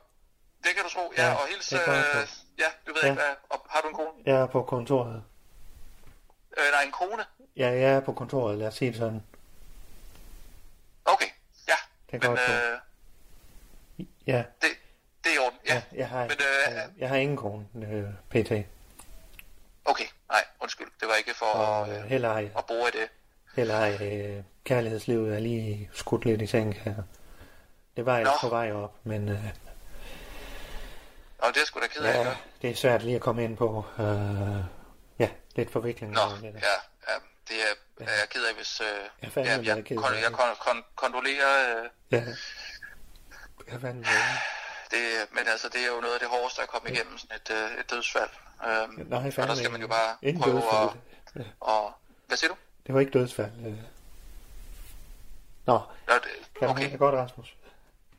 Det 0.64 0.70
kan 0.74 0.84
du 0.84 0.90
tro, 0.90 1.12
ja. 1.16 1.26
Ja, 1.26 1.34
og 1.34 1.48
hils, 1.48 1.68
det 1.68 1.80
øh, 1.88 2.26
ja, 2.58 2.64
du 2.86 2.92
ved 2.92 3.02
Ja. 3.02 3.08
ikke, 3.08 3.22
hvad, 3.22 3.34
og, 3.50 3.66
har 3.70 3.80
du 3.80 3.88
en 3.88 3.94
kone? 3.94 4.10
Jeg 4.26 4.36
er 4.36 4.46
på 4.46 4.62
kontoret. 4.62 5.24
Øh, 6.58 6.64
nej, 6.72 6.82
en 6.82 6.92
kone? 6.92 7.24
Ja, 7.56 7.68
jeg 7.70 7.90
er 7.90 8.00
på 8.00 8.12
kontoret, 8.12 8.58
lad 8.58 8.66
os 8.66 8.74
sige 8.74 8.90
det 8.90 8.98
sådan. 8.98 9.22
Okay, 11.04 11.26
ja. 11.68 11.74
Det 12.10 12.24
er 12.24 12.28
men 12.28 12.36
godt, 12.36 12.40
øh, 12.40 12.78
Ja, 14.26 14.42
det, 14.62 14.68
det 15.24 15.30
er 15.30 15.34
i 15.34 15.38
orden, 15.46 15.58
ja. 15.68 15.74
ja 15.74 15.82
jeg, 15.98 16.08
har, 16.08 16.22
Men, 16.22 16.30
øh, 16.30 16.74
jeg, 16.74 16.88
jeg 16.98 17.08
har 17.08 17.16
ingen 17.16 17.36
kone, 17.36 17.66
øh, 17.74 18.04
pt. 18.30 18.52
Okay, 19.84 20.04
nej, 20.30 20.44
undskyld. 20.60 20.88
Det 21.00 21.08
var 21.08 21.14
ikke 21.14 21.34
for 21.36 21.46
Og 21.46 21.88
at, 21.88 21.98
øh, 21.98 22.04
heller 22.04 22.28
ej, 22.30 22.48
at 22.58 22.64
bruge 22.66 22.88
i 22.88 22.98
det. 23.00 23.08
heller 23.56 23.74
ej 23.76 24.06
øh, 24.06 24.42
kærlighedslivet 24.64 25.34
er 25.34 25.38
lige 25.40 25.90
skudt 25.92 26.24
lidt 26.24 26.42
i 26.42 26.46
seng 26.46 26.74
her. 26.74 26.94
Det 27.96 28.06
var 28.06 28.18
ellers 28.18 28.42
Nå. 28.42 28.48
på 28.48 28.54
vej 28.54 28.72
op, 28.72 28.94
men 29.04 29.28
øh, 29.28 29.44
Og 31.38 31.48
det 31.48 31.56
er 31.56 31.60
jeg 31.60 31.66
sgu 31.66 31.80
da 31.80 31.86
ked 31.86 32.02
af, 32.02 32.24
ja. 32.24 32.36
det 32.62 32.70
er 32.70 32.74
svært 32.74 33.02
lige 33.02 33.16
at 33.16 33.22
komme 33.22 33.44
ind 33.44 33.56
på. 33.56 33.84
Øh, 33.98 34.64
ja, 35.18 35.30
lidt 35.56 35.72
forvikling. 35.72 36.12
Nå, 36.12 36.20
ja, 36.20 36.48
ja, 37.08 37.14
det 37.48 37.56
er, 37.62 37.74
er 38.06 38.18
jeg 38.20 38.28
ked 38.30 38.44
af, 38.44 38.54
hvis... 38.54 38.80
Øh, 38.80 38.86
Jeg 39.22 39.32
fandme 39.32 39.50
ja, 39.50 39.56
jeg, 39.56 39.64
meget 39.64 39.84
ked 39.84 39.96
af 40.02 40.22
jeg 40.22 40.32
kon, 40.32 40.56
kon, 40.60 40.84
kondolerer, 40.94 41.82
øh, 41.84 41.90
Ja. 42.10 42.24
Jeg 43.72 43.80
fandt 43.80 44.06
det. 44.90 45.28
men 45.32 45.46
altså, 45.48 45.68
det 45.68 45.82
er 45.82 45.86
jo 45.86 46.00
noget 46.00 46.14
af 46.14 46.20
det 46.20 46.28
hårdeste 46.28 46.62
at 46.62 46.68
komme 46.68 46.90
igennem 46.90 47.18
sådan 47.18 47.36
et, 47.36 47.50
øh, 47.50 47.80
et 47.80 47.90
dødsfald. 47.90 48.30
Øhm, 48.66 48.92
Nej, 49.08 49.26
og 49.26 49.32
fandme 49.32 49.50
der 49.50 49.54
skal 49.58 49.70
man 49.70 49.80
jo 49.80 49.86
bare 49.88 50.16
Ingen 50.22 50.42
prøve 50.42 50.56
dødsfald. 50.56 51.00
at... 51.36 51.46
Og, 51.60 51.92
hvad 52.26 52.36
siger 52.36 52.50
du? 52.50 52.56
Det 52.86 52.94
var 52.94 53.00
ikke 53.00 53.12
dødsfald. 53.18 53.50
øh. 53.66 53.72
Nå, 55.66 55.78
Nå, 56.08 56.14
det, 56.14 56.22
kan 56.58 56.68
okay, 56.68 56.90
det 56.90 56.98
godt, 56.98 57.14
Rasmus? 57.14 57.56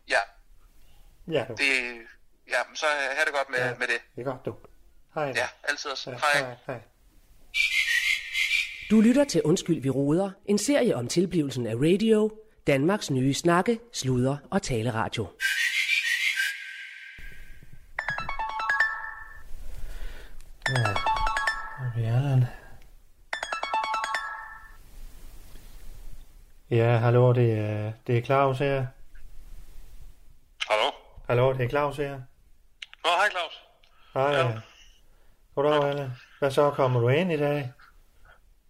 ja, 0.09 0.19
Ja, 1.27 1.45
du. 1.49 1.53
det, 1.53 1.97
ja, 2.47 2.61
så 2.75 2.85
have 2.87 3.25
det 3.25 3.33
godt 3.33 3.49
med, 3.49 3.59
Ja. 3.59 3.73
med 3.79 3.87
det. 3.87 4.01
Det 4.15 4.21
er 4.27 4.31
godt, 4.31 4.45
du. 4.45 4.55
Hej. 5.15 5.23
Ja, 5.35 5.47
altid 5.63 5.91
også. 5.91 6.11
Ja, 6.11 6.17
Hej. 6.17 6.41
hej. 6.45 6.55
hej. 6.67 6.79
Du 8.91 9.01
lytter 9.01 9.23
til 9.23 9.41
Undskyld, 9.41 9.81
vi 9.81 9.89
råder. 9.89 10.31
En 10.45 10.57
serie 10.57 10.95
om 10.95 11.07
tilblivelsen 11.07 11.67
af 11.67 11.75
radio. 11.75 12.31
Danmarks 12.67 13.11
nye 13.11 13.33
snakke, 13.33 13.79
sludre 13.93 14.37
og 14.51 14.61
taleradio. 14.61 15.27
Ja, 20.69 20.93
vi 21.95 22.03
er 22.03 22.21
der. 22.21 22.45
Ja, 26.69 26.97
hallo, 26.97 27.33
det 27.33 27.53
er, 27.53 27.91
det 28.07 28.17
er 28.17 28.21
Claus 28.21 28.59
her. 28.59 28.85
Hallo? 30.69 30.91
Hallo, 31.27 31.53
det 31.53 31.65
er 31.65 31.69
Claus 31.69 31.97
her. 31.97 32.11
Nå, 33.03 33.09
hej 33.09 33.29
Claus. 33.29 33.63
Hej. 34.13 34.61
Goddag, 35.55 35.89
Alle. 35.89 36.11
Hvad 36.39 36.51
så, 36.51 36.71
kommer 36.71 36.99
du 36.99 37.09
ind 37.09 37.31
i 37.31 37.37
dag? 37.37 37.59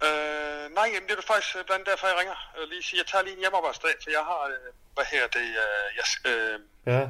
Øh, 0.05 0.63
nej, 0.77 0.87
jamen, 0.93 1.07
det 1.07 1.11
er 1.15 1.21
du 1.21 1.27
faktisk 1.33 1.55
øh, 1.57 1.65
blandt 1.65 1.85
derfor, 1.89 2.07
jeg 2.07 2.17
ringer. 2.19 2.37
Jeg 2.53 2.59
vil 2.61 2.69
lige 2.69 2.83
sige, 2.83 2.97
jeg 3.01 3.07
tager 3.07 3.23
lige 3.23 3.33
en 3.33 3.39
hjemmearbejdsdag, 3.43 3.93
for 4.03 4.09
jeg 4.17 4.23
har, 4.31 4.41
øh, 4.51 4.69
hvad 4.95 5.05
her 5.13 5.27
det, 5.37 5.47
øh, 5.63 5.87
jeg, 5.99 6.05
øh, 6.31 6.59
Ja, 6.85 7.01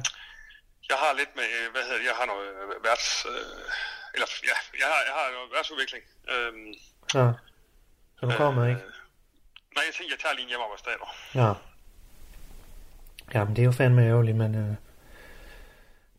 jeg 0.90 0.98
har 1.04 1.12
lidt 1.20 1.32
med, 1.38 1.46
øh, 1.58 1.66
hvad 1.72 1.82
hedder 1.82 1.98
det, 1.98 2.06
jeg 2.12 2.16
har 2.20 2.26
noget 2.32 2.48
øh, 2.48 2.84
værts, 2.84 3.26
øh, 3.32 4.14
eller 4.14 4.26
ja, 4.50 4.56
jeg 4.80 4.86
har, 4.92 5.00
jeg 5.08 5.14
har 5.18 5.26
noget 5.36 5.50
værtsudvikling. 5.56 6.04
Øhm, 6.34 6.74
Ja. 7.14 7.28
Så 8.18 8.26
du 8.26 8.36
kommer 8.36 8.62
øh, 8.64 8.70
ikke? 8.70 8.82
Nej, 9.74 9.84
jeg 9.86 9.94
tænker, 9.94 10.12
jeg 10.14 10.20
tager 10.22 10.34
lige 10.34 10.42
en 10.42 10.48
hjemmearbejdsdag. 10.48 10.94
Ja. 11.34 11.52
Jamen, 13.34 13.56
det 13.56 13.62
er 13.62 13.66
jo 13.66 13.72
fandme 13.72 14.02
ærgerligt, 14.06 14.36
men 14.36 14.54
øh, 14.54 14.74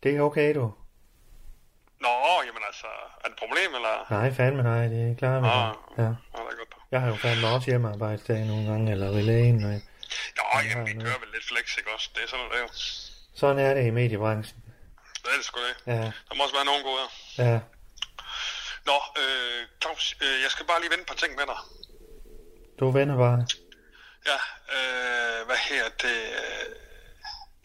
det 0.02 0.16
er 0.16 0.20
okay, 0.20 0.54
du. 0.54 0.74
Nå, 2.00 2.42
jamen 2.46 2.62
altså, 2.66 2.86
er 3.24 3.28
det 3.28 3.31
et 3.31 3.31
problem, 3.42 3.70
eller? 3.78 3.94
Nej, 4.16 4.28
fandme 4.38 4.62
nej, 4.62 4.82
det 4.92 5.00
er 5.10 5.14
klart. 5.22 5.42
Ah. 5.44 5.74
Ja. 5.98 6.02
Ja, 6.02 6.40
det 6.46 6.52
er 6.54 6.58
godt. 6.62 6.74
Jeg 6.92 7.00
har 7.00 7.08
jo 7.08 7.16
fandme 7.24 7.46
også 7.48 7.66
hjemmearbejdsdag 7.70 8.40
nogle 8.52 8.64
gange, 8.70 8.92
eller 8.92 9.08
ved 9.16 9.22
lægen. 9.22 9.64
Og 9.64 9.70
Nå, 10.38 10.44
Ja, 10.54 10.58
jamen, 10.68 10.86
vi 10.86 10.92
nu. 10.92 11.04
kører 11.04 11.18
vel 11.18 11.28
lidt 11.36 11.46
flex, 11.52 11.76
ikke 11.78 11.90
også? 11.94 12.08
Det 12.14 12.22
er 12.24 12.28
sådan, 12.28 12.46
det 12.50 12.56
er 12.56 12.64
jo. 12.66 12.68
sådan 13.40 13.58
er 13.66 13.74
det 13.74 13.84
i 13.86 13.90
mediebranchen. 13.90 14.58
Det 15.22 15.28
er 15.32 15.36
det 15.36 15.44
sgu 15.44 15.60
det. 15.68 15.76
Ja, 15.92 15.92
Der 16.28 16.34
må 16.34 16.42
også 16.42 16.56
være 16.58 16.64
nogen 16.70 16.82
gode. 16.88 17.06
ja. 17.38 17.58
Nå, 18.90 18.96
øh, 19.22 19.60
Claus, 19.82 20.04
øh, 20.24 20.36
jeg 20.44 20.50
skal 20.50 20.66
bare 20.66 20.80
lige 20.80 20.90
vende 20.90 21.02
et 21.02 21.08
par 21.12 21.14
ting 21.22 21.32
med 21.40 21.46
dig. 21.52 21.60
Du 22.80 22.90
vender 22.98 23.16
bare. 23.26 23.38
Ja, 24.30 24.38
øh, 24.76 25.38
hvad 25.46 25.60
her 25.70 25.84
det? 26.04 26.18
Øh, 26.40 26.66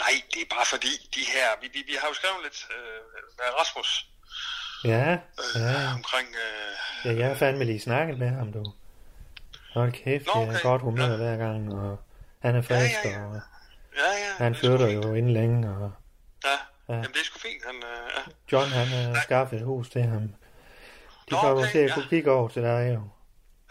nej, 0.04 0.14
det 0.34 0.40
er 0.42 0.50
bare 0.56 0.66
fordi, 0.74 0.94
de 1.16 1.24
her, 1.34 1.48
vi, 1.62 1.68
vi, 1.76 1.82
vi 1.92 1.96
har 2.02 2.08
jo 2.08 2.14
skrevet 2.20 2.40
lidt 2.44 2.60
øh, 2.76 3.00
med 3.40 3.48
Rasmus 3.60 3.90
Ja, 4.84 5.12
øh, 5.12 5.62
ja. 5.62 5.94
omkring, 5.94 6.28
øh, 6.28 7.06
Ja, 7.06 7.20
jeg 7.20 7.28
har 7.28 7.36
fandme 7.36 7.64
lige 7.64 7.80
snakket 7.80 8.20
med 8.20 8.30
ham, 8.30 8.54
du. 8.54 8.66
Hold 9.74 9.92
kæft, 9.92 10.26
Nå, 10.36 10.42
det 10.42 10.48
er 10.48 10.52
okay. 10.52 10.62
godt 10.62 10.82
humør 10.82 11.10
Ja. 11.10 11.16
hver 11.16 11.38
gang, 11.38 11.74
og 11.74 12.00
han 12.40 12.56
er 12.56 12.62
frisk, 12.62 12.96
ja, 13.06 13.10
ja. 13.10 13.26
og 13.26 13.42
ja, 13.96 14.02
ja. 14.02 14.34
han 14.38 14.54
det 14.54 14.58
er 14.58 14.62
flytter 14.62 14.88
jo 14.88 15.14
inden 15.14 15.34
længe, 15.34 15.70
og 15.70 15.92
Ja, 16.46 16.50
Ja. 16.90 16.94
jamen 16.94 17.12
det 17.14 17.20
er 17.20 17.26
sgu 17.26 17.40
fint. 17.40 17.66
Han, 17.66 17.76
øh, 17.76 18.10
ja. 18.18 18.22
John, 18.52 18.70
han 18.72 18.88
har 18.88 19.22
skaffet 19.24 19.60
et 19.60 19.66
hus 19.66 19.90
til 19.90 20.02
ham. 20.04 20.22
De 20.22 20.28
Nå, 21.32 21.38
kommer 21.38 21.62
okay, 21.64 21.72
til 21.72 21.78
at 21.80 21.90
ja. 21.90 21.94
kunne 21.94 22.06
kigge 22.10 22.32
over 22.32 22.48
til 22.48 22.62
dig, 22.62 22.92
jo. 22.96 23.02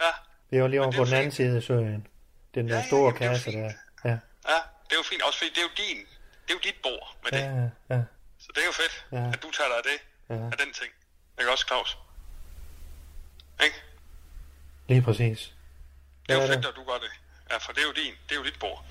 ja, 0.01 0.11
Det 0.49 0.55
er 0.57 0.61
jo 0.61 0.67
lige 0.67 0.81
over 0.81 0.91
det 0.91 0.97
er 0.99 1.01
på 1.01 1.05
den 1.05 1.13
anden 1.13 1.31
side 1.31 1.55
af 1.57 1.63
søen. 1.63 2.07
Den 2.55 2.67
der 2.67 2.73
Ja, 2.75 2.79
ja, 2.81 2.87
store 2.87 3.11
det 3.13 3.21
jo 3.21 3.27
kasse 3.29 3.51
der. 3.51 3.57
Ja, 4.05 4.17
ja, 4.51 4.59
det 4.85 4.91
er 4.95 4.99
jo 5.03 5.03
fint, 5.11 5.21
også 5.21 5.37
fordi 5.39 5.49
det 5.49 5.57
er 5.57 5.67
jo 5.69 5.73
din, 5.83 5.97
det 6.45 6.49
er 6.53 6.57
jo 6.59 6.59
dit 6.69 6.77
bord 6.83 7.07
med 7.23 7.31
det. 7.31 7.43
ja, 7.91 7.95
ja, 7.95 8.01
Så 8.43 8.47
det 8.55 8.61
er 8.61 8.65
jo 8.71 8.75
fedt, 8.81 8.95
Ja. 9.11 9.23
at 9.33 9.39
du 9.43 9.49
tager 9.57 9.69
dig 9.71 9.77
af 9.81 9.85
det, 9.91 9.97
ja. 10.29 10.35
af 10.35 10.57
den 10.63 10.73
ting. 10.73 10.91
Ikke 11.39 11.51
også, 11.51 11.65
Claus? 11.67 11.97
Ikke? 13.63 13.83
Lige 14.87 15.01
præcis. 15.01 15.53
Det 16.29 16.33
er 16.33 16.37
Ja, 16.37 16.41
jo 16.41 16.47
det. 16.47 16.55
fedt, 16.55 16.65
at 16.65 16.75
du 16.75 16.83
gør 16.83 16.97
det. 17.05 17.11
Ja, 17.51 17.57
for 17.57 17.71
det 17.73 17.81
er 17.83 17.87
jo 17.87 17.91
din, 17.91 18.13
det 18.29 18.31
er 18.31 18.39
jo 18.41 18.43
dit 18.45 18.59
bord. 18.59 18.85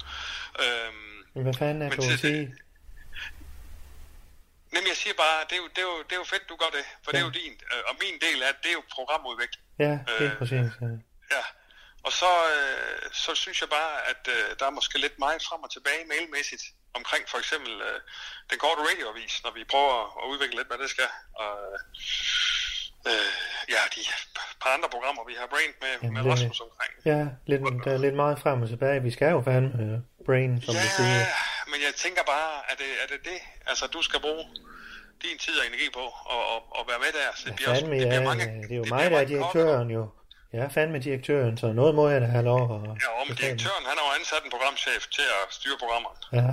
Øhm, 0.62 0.94
Men 1.34 1.42
hvad 1.42 1.54
fanden 1.54 1.82
er 1.82 1.88
Men 1.88 1.98
du 1.98 2.12
at 2.12 2.18
sige? 2.18 2.54
Jamen, 4.72 4.88
jeg 4.92 4.96
siger 4.96 5.14
bare, 5.24 5.38
det 5.48 5.52
er 5.52 5.62
jo, 5.64 5.68
det 5.76 5.78
er 5.78 5.88
jo, 5.92 5.98
det 6.08 6.12
er 6.12 6.20
jo 6.24 6.28
fedt, 6.34 6.44
du 6.48 6.56
gør 6.62 6.70
det, 6.78 6.84
for 7.02 7.10
det 7.10 7.18
er 7.18 7.24
Ja. 7.24 7.30
jo 7.30 7.32
din. 7.40 7.52
øh, 7.72 7.82
Og 7.88 7.94
min 8.04 8.14
del 8.26 8.38
af 8.42 8.50
det, 8.54 8.62
det 8.64 8.68
er 8.72 8.76
jo 8.80 8.84
programudvikling. 8.96 9.64
Ja, 9.78 9.92
lige 10.18 10.30
Øh, 10.32 10.38
præcis. 10.38 10.66
Ja. 10.82 10.86
Ja. 11.36 11.44
Og 12.06 12.12
så, 12.20 12.30
øh, 12.54 12.98
så 13.24 13.34
synes 13.34 13.60
jeg 13.60 13.68
bare, 13.78 13.92
at 14.10 14.22
øh, 14.34 14.58
der 14.58 14.66
er 14.66 14.70
måske 14.78 14.98
lidt 14.98 15.18
meget 15.18 15.42
frem 15.48 15.60
og 15.66 15.70
tilbage 15.76 16.02
mailmæssigt 16.12 16.64
omkring 17.00 17.22
for 17.32 17.38
eksempel 17.42 17.72
øh, 17.88 17.98
den 18.50 18.58
korte 18.64 18.80
radioavis, 18.88 19.34
når 19.44 19.52
vi 19.58 19.62
prøver 19.72 19.96
at 20.20 20.24
udvikle 20.32 20.56
lidt, 20.58 20.68
hvad 20.70 20.78
det 20.82 20.90
skal. 20.94 21.10
Og, 21.42 21.52
øh, 23.10 23.32
ja, 23.74 23.80
de 23.94 24.00
par 24.62 24.70
andre 24.76 24.88
programmer, 24.94 25.22
vi 25.30 25.34
har 25.40 25.46
brain 25.54 25.72
med, 25.84 25.92
Jamen, 26.02 26.12
med 26.14 26.22
det- 26.24 26.32
Rasmus 26.32 26.60
omkring. 26.66 26.92
Ja, 27.12 27.20
lidt, 27.50 27.62
der 27.84 27.92
er 27.96 28.00
lidt 28.06 28.16
meget 28.24 28.36
frem 28.44 28.62
og 28.64 28.68
tilbage. 28.74 28.98
Vi 29.08 29.12
skal 29.16 29.28
jo 29.36 29.40
fandme 29.48 29.72
øh, 29.86 29.96
brain, 30.28 30.52
som 30.64 30.72
du 30.74 30.86
siger. 30.96 31.18
Ja, 31.18 31.26
men 31.72 31.78
jeg 31.86 31.92
tænker 32.04 32.22
bare, 32.34 32.50
er 32.70 32.76
det, 32.82 32.90
er 33.02 33.06
det 33.12 33.20
det, 33.30 33.38
altså 33.70 33.84
du 33.96 34.00
skal 34.08 34.20
bruge 34.26 34.44
din 35.24 35.36
tid 35.44 35.54
og 35.60 35.64
energi 35.70 35.88
på 35.98 36.04
og, 36.34 36.42
og, 36.52 36.60
og 36.78 36.82
være 36.90 37.00
med 37.04 37.10
der? 37.20 37.28
Så 37.38 37.42
det, 37.44 37.50
Ja, 37.50 37.54
bliver 37.56 37.70
også, 37.70 37.82
fandme, 37.82 37.96
det, 37.96 38.02
ja, 38.04 38.08
bliver 38.08 38.24
mange, 38.30 38.44
det 38.68 38.72
er 38.76 38.80
jo 38.82 38.84
det 38.86 38.90
mig, 38.96 39.10
der 39.10 39.18
er 39.20 39.24
direktøren 39.34 39.90
jo. 39.98 40.02
Jeg 40.52 40.62
er 40.64 40.68
fandme 40.78 40.98
direktøren, 41.08 41.54
så 41.62 41.66
noget 41.80 41.94
må 41.94 42.08
jeg 42.08 42.20
da 42.20 42.26
have 42.36 42.44
lov 42.52 42.62
at 42.74 42.80
Ja, 42.88 42.92
bestemme. 42.92 43.34
direktøren, 43.42 43.84
han 43.90 43.96
har 43.98 44.04
jo 44.08 44.12
ansat 44.20 44.42
en 44.44 44.50
programchef 44.50 45.02
til 45.16 45.26
at 45.38 45.44
styre 45.58 45.76
programmerne. 45.82 46.18
Ja, 46.40 46.48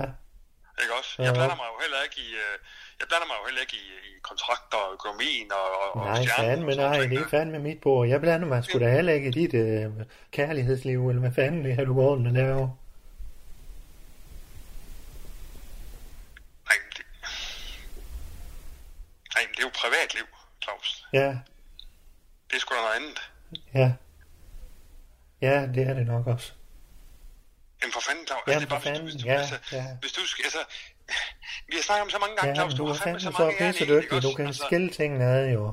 Ikke 0.82 0.94
også? 0.98 1.22
Jeg 1.22 1.32
blander 1.34 1.56
mig 1.60 1.66
jo 1.72 1.76
heller 1.84 2.00
ikke 2.06 2.18
i, 2.26 2.28
øh, 2.44 2.56
jeg 3.00 3.06
blander 3.08 3.26
mig 3.26 3.36
jo 3.40 3.44
heller 3.48 3.60
ikke 3.60 3.76
i, 3.76 3.86
i 4.10 4.12
kontrakter 4.22 4.78
og 4.78 4.92
økonomien 4.92 5.52
og, 5.52 5.68
og 5.96 6.04
nej, 6.06 6.22
stjernen 6.22 6.50
fandme 6.50 6.68
og 6.68 6.74
sådan 6.74 6.90
nej, 7.00 7.06
det 7.12 7.18
er 7.18 7.28
fandme 7.28 7.58
mit 7.58 7.80
bord. 7.80 8.08
Jeg 8.08 8.20
blander 8.20 8.48
mig 8.48 8.64
sgu 8.64 8.78
da 8.78 8.90
heller 8.90 9.12
ikke 9.12 9.28
i 9.28 9.32
dit 9.32 9.54
øh, 9.54 9.90
kærlighedsliv, 10.32 11.08
eller 11.08 11.20
hvad 11.20 11.32
fanden 11.34 11.64
det 11.64 11.72
er, 11.80 11.84
du 11.84 11.94
går 11.94 12.10
og 12.10 12.20
laver. 12.20 12.68
Nej, 16.68 16.76
men 16.82 16.90
det, 16.96 17.04
nej, 19.34 19.42
men 19.46 19.52
det 19.54 19.58
er 19.58 19.66
jo 19.68 19.72
privatliv, 19.82 20.26
Claus. 20.62 21.06
Ja, 21.12 21.28
Det 22.50 22.56
er 22.56 22.60
sgu 22.60 22.74
da 22.74 22.80
noget 22.80 22.96
andet. 22.96 23.30
ja. 23.74 23.92
Ja, 25.40 25.66
det 25.74 25.88
er 25.88 25.94
det 25.94 26.06
nok 26.06 26.26
også. 26.26 26.52
Jamen 27.84 27.92
for 27.92 28.00
fanden, 28.08 28.24
Claus. 28.26 28.42
Det 28.46 28.54
er 28.54 28.66
bare, 28.66 28.80
for 28.80 28.90
hvis 28.90 28.98
du- 28.98 29.04
hvis 29.04 29.12
fanden, 29.12 29.20
du, 29.22 29.28
ja, 29.32 29.40
altså, 29.40 29.56
ja. 29.76 29.84
Hvis 30.02 30.12
du 30.18 30.22
skal, 30.26 30.42
altså, 30.48 30.62
vi 31.68 31.74
har 31.78 31.82
snakket 31.88 32.02
om 32.06 32.10
så 32.16 32.18
mange 32.24 32.34
gange, 32.36 32.48
Ja, 32.50 32.54
Claus, 32.54 32.74
du 32.74 32.84
er 32.84 32.92
har 32.92 33.00
fandme 33.04 33.20
så 33.20 33.30
så 33.30 33.42
mange 33.42 33.58
pisse 33.58 33.80
ikke 33.84 33.94
dygtig. 34.00 34.22
Du 34.22 34.34
kan 34.38 34.46
Altså, 34.46 34.62
skille 34.66 34.90
tingene 34.98 35.24
ad, 35.24 35.44
jo. 35.58 35.64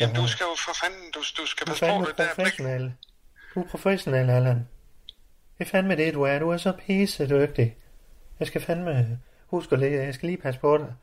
Jamen, 0.00 0.16
Ja. 0.16 0.22
du 0.22 0.26
skal 0.34 0.44
jo 0.50 0.54
for 0.66 0.74
fanden, 0.82 1.04
du, 1.14 1.20
du 1.38 1.44
skal 1.52 1.66
Du 1.66 1.70
passe 1.70 1.86
på 1.86 2.04
det 2.08 2.18
der 2.18 2.34
blik. 2.34 2.58
Du 3.54 3.58
er 3.64 3.68
professionel, 3.74 4.30
Allan. 4.30 4.68
Det 5.58 5.66
er 5.66 5.70
fandme 5.70 5.96
det, 5.96 6.14
du 6.14 6.22
er. 6.22 6.38
Du 6.38 6.50
er 6.50 6.56
så 6.56 6.72
pisse 6.86 7.28
dygtig. 7.28 7.76
Jeg 8.40 8.46
skal 8.46 8.60
fandme 8.68 9.18
huske 9.46 9.72
at 9.72 9.78
lægge. 9.78 10.04
Jeg 10.04 10.14
skal 10.14 10.26
lige 10.26 10.42
passe 10.42 10.60
på 10.60 10.78
dig. 10.78 10.94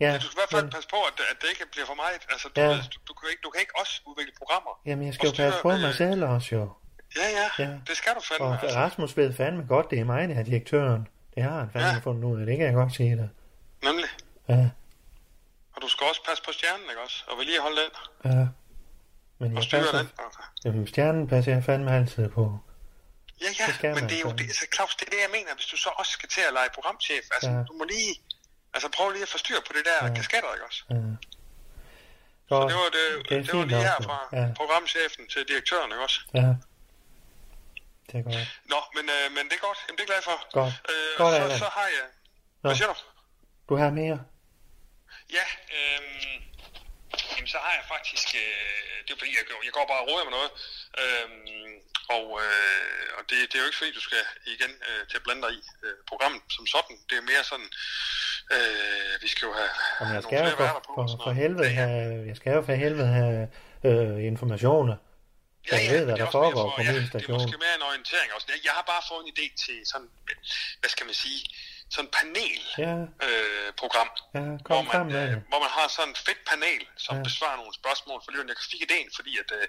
Ja, 0.00 0.14
Du 0.14 0.20
skal 0.20 0.30
i 0.32 0.38
hvert 0.40 0.50
fald 0.50 0.62
men, 0.62 0.70
passe 0.72 0.88
på, 0.88 0.96
at, 0.96 1.14
at 1.30 1.36
det 1.42 1.48
ikke 1.50 1.64
bliver 1.72 1.86
for 1.86 1.94
meget. 1.94 2.20
Altså, 2.30 2.48
du, 2.56 2.60
Ja. 2.60 2.66
ved, 2.68 2.76
du, 2.76 2.98
du, 3.08 3.12
kan 3.14 3.28
ikke, 3.30 3.40
du 3.44 3.50
kan 3.50 3.60
ikke 3.60 3.72
også 3.80 4.02
udvikle 4.06 4.32
programmer. 4.38 4.80
jamen, 4.86 5.06
jeg 5.06 5.14
skal 5.14 5.26
jo 5.28 5.34
passe 5.36 5.58
på 5.62 5.68
mig 5.68 5.94
selv 5.94 6.24
også, 6.24 6.54
jo. 6.54 6.72
Ja, 7.16 7.26
ja, 7.38 7.64
Ja. 7.64 7.70
det 7.88 7.96
skal 7.96 8.12
du 8.14 8.20
fandme. 8.20 8.46
Og 8.46 8.62
altså. 8.62 8.78
Rasmus 8.78 9.16
ved 9.16 9.34
fandme 9.34 9.64
godt, 9.68 9.90
det 9.90 9.98
er 9.98 10.04
mig, 10.04 10.28
der 10.28 10.34
er 10.34 10.42
direktøren. 10.42 11.08
Det 11.34 11.42
har 11.42 11.58
han 11.58 11.70
fandme 11.72 11.88
Ja. 11.88 11.98
fundet 11.98 12.24
ud 12.24 12.40
af. 12.40 12.46
Det 12.46 12.56
kan 12.56 12.66
jeg 12.66 12.74
godt 12.74 12.94
sige 12.94 13.16
dig. 13.16 13.28
Nemlig. 13.84 14.08
Ja, 14.48 14.68
Og 15.76 15.82
du 15.82 15.88
skal 15.88 16.06
også 16.10 16.22
passe 16.28 16.42
på 16.46 16.52
stjernen, 16.52 16.86
ikke 16.90 17.02
også? 17.02 17.24
Og 17.30 17.38
vedligeholde 17.38 17.76
den. 17.86 18.30
ja. 18.32 18.46
Men 19.40 19.56
Og 19.56 19.62
jeg 19.62 19.70
passer, 19.70 19.98
den. 19.98 20.08
Altså. 20.24 20.40
jamen, 20.64 20.86
stjernen 20.86 21.28
passer 21.28 21.52
jeg 21.52 21.64
fandme 21.64 21.90
altid 21.96 22.28
på. 22.28 22.44
Ja, 23.40 23.46
ja, 23.60 23.66
Det 23.66 23.82
men 23.82 23.94
man 23.94 24.02
det 24.10 24.16
er 24.16 24.20
jo 24.20 24.28
fandme. 24.28 24.38
det, 24.38 24.44
altså, 24.52 24.64
Claus, 24.74 24.92
det 24.98 25.06
er 25.08 25.12
det, 25.14 25.20
jeg 25.26 25.32
mener. 25.36 25.50
Hvis 25.58 25.66
du 25.72 25.76
så 25.76 25.90
også 26.00 26.12
skal 26.18 26.28
til 26.28 26.42
at 26.48 26.52
lege 26.58 26.68
programchef, 26.76 27.24
altså, 27.36 27.50
Ja. 27.50 27.58
du 27.68 27.72
må 27.80 27.84
lige... 27.94 28.12
Altså, 28.74 28.88
prøv 28.96 29.06
lige 29.16 29.22
at 29.28 29.32
få 29.34 29.38
styr 29.44 29.60
på 29.68 29.72
det 29.76 29.82
der 29.90 29.98
Ja. 30.06 30.14
kasketter, 30.18 30.50
ikke 30.56 30.66
også? 30.70 30.80
Ja. 30.90 30.96
Så 32.48 32.54
Godt. 32.54 32.68
det 32.70 32.76
var, 32.82 32.88
det, 32.98 33.04
det 33.28 33.46
det, 33.46 33.54
var 33.58 33.64
lige 33.64 33.76
nok, 33.78 33.86
her 33.88 33.96
jo. 34.00 34.04
fra 34.08 34.18
Ja. 34.38 34.46
programchefen 34.60 35.22
til 35.32 35.40
direktøren, 35.50 35.88
ikke 35.94 36.04
også? 36.08 36.20
Ja. 36.40 36.48
Det 38.08 38.14
er 38.20 38.22
godt. 38.28 38.48
Nå, 38.72 38.80
men, 38.96 39.04
øh, 39.16 39.24
men 39.36 39.42
det 39.48 39.54
er 39.60 39.64
godt. 39.68 39.78
Jamen, 39.86 39.96
det 39.98 40.02
er 40.04 40.06
jeg 40.08 40.12
glad 40.14 40.22
for. 40.30 40.36
Godt. 40.60 40.74
Øh, 40.92 41.12
Godt, 41.22 41.34
og 41.34 41.38
så, 41.38 41.44
Allan. 41.44 41.58
så 41.64 41.68
har 41.78 41.88
jeg... 41.96 42.06
Nå. 42.62 42.66
Hvad 42.68 42.76
siger 42.78 42.90
du? 42.92 42.96
Du 43.68 43.74
har 43.82 43.90
mere? 44.02 44.18
Ja, 45.38 45.46
øhm, 45.76 46.36
jamen, 47.34 47.48
så 47.54 47.58
har 47.64 47.72
jeg 47.78 47.84
faktisk... 47.94 48.26
Øh, 48.42 48.96
det 49.04 49.10
er 49.14 49.18
fordi, 49.22 49.32
jeg, 49.38 49.44
jeg 49.66 49.72
går 49.78 49.86
bare 49.92 50.00
og 50.02 50.06
råder 50.10 50.24
med 50.28 50.34
noget. 50.38 50.50
Øhm, 51.02 51.74
og 52.16 52.26
øh, 52.44 53.06
og 53.18 53.22
det, 53.28 53.36
det 53.50 53.54
er 53.56 53.62
jo 53.64 53.68
ikke 53.70 53.80
fordi, 53.82 53.92
du 54.00 54.04
skal 54.08 54.22
igen 54.54 54.72
øh, 54.88 55.02
til 55.08 55.16
at 55.20 55.24
blande 55.26 55.42
dig 55.46 55.52
i 55.60 55.62
øh, 55.86 55.96
programmet 56.10 56.42
som 56.56 56.64
sådan. 56.74 56.96
Det 57.08 57.16
er 57.20 57.24
mere 57.32 57.44
sådan... 57.52 57.70
Øh, 58.56 59.12
vi 59.22 59.28
skal 59.32 59.44
jo 59.48 59.52
have, 59.60 59.72
Jamen, 60.00 60.14
jeg 60.14 60.22
skal 60.22 60.34
jo 60.36 60.42
flere 60.44 60.56
for, 60.56 60.62
værter 60.64 60.82
på. 60.88 60.92
for, 60.96 61.06
for 61.24 61.32
helvede 61.42 61.68
have, 61.80 62.26
jeg 62.30 62.36
skal 62.36 62.52
jo 62.58 62.62
for 62.68 62.72
helvede 62.84 63.08
have 63.18 63.34
øh, 63.88 64.24
informationer. 64.32 64.96
Ja, 65.70 65.76
Jeg 65.76 65.84
ja, 65.86 65.92
ved, 65.96 66.02
hvad 66.06 66.14
er 66.14 66.22
der 66.24 66.30
foregår 66.38 66.64
for- 66.66 66.76
på 66.76 66.82
ja, 66.82 66.92
min 66.92 66.96
Det 67.02 67.04
er 67.08 67.12
station. 67.14 67.34
måske 67.38 67.56
mere 67.64 67.74
en 67.80 67.84
orientering 67.90 68.28
også. 68.36 68.46
Jeg- 68.66 68.74
har 68.78 68.84
bare 68.94 69.02
fået 69.10 69.22
en 69.26 69.30
idé 69.34 69.46
til 69.64 69.76
sådan, 69.92 70.08
hvad 70.80 70.90
skal 70.94 71.04
man 71.10 71.16
sige, 71.24 71.40
sådan 71.94 72.06
et 72.08 72.12
panel-program, 72.18 72.86
Ja, 72.86 72.94
øh, 73.26 73.68
program, 73.82 74.08
ja, 74.38 74.40
hvor, 74.68 74.80
frem 74.92 75.06
man, 75.06 75.14
med 75.16 75.24
øh, 75.36 75.36
hvor 75.50 75.60
man 75.64 75.72
har 75.78 75.86
sådan 75.96 76.12
et 76.16 76.20
fedt 76.28 76.40
panel, 76.52 76.82
som 77.04 77.12
Ja. 77.14 77.18
ja. 77.20 77.24
besvarer 77.28 77.56
nogle 77.62 77.74
spørgsmål 77.80 78.18
for 78.24 78.30
lytterne. 78.32 78.50
Jeg 78.54 78.60
fik 78.72 78.82
idéen, 78.88 79.08
fordi 79.18 79.32
at, 79.42 79.48
øh, 79.58 79.66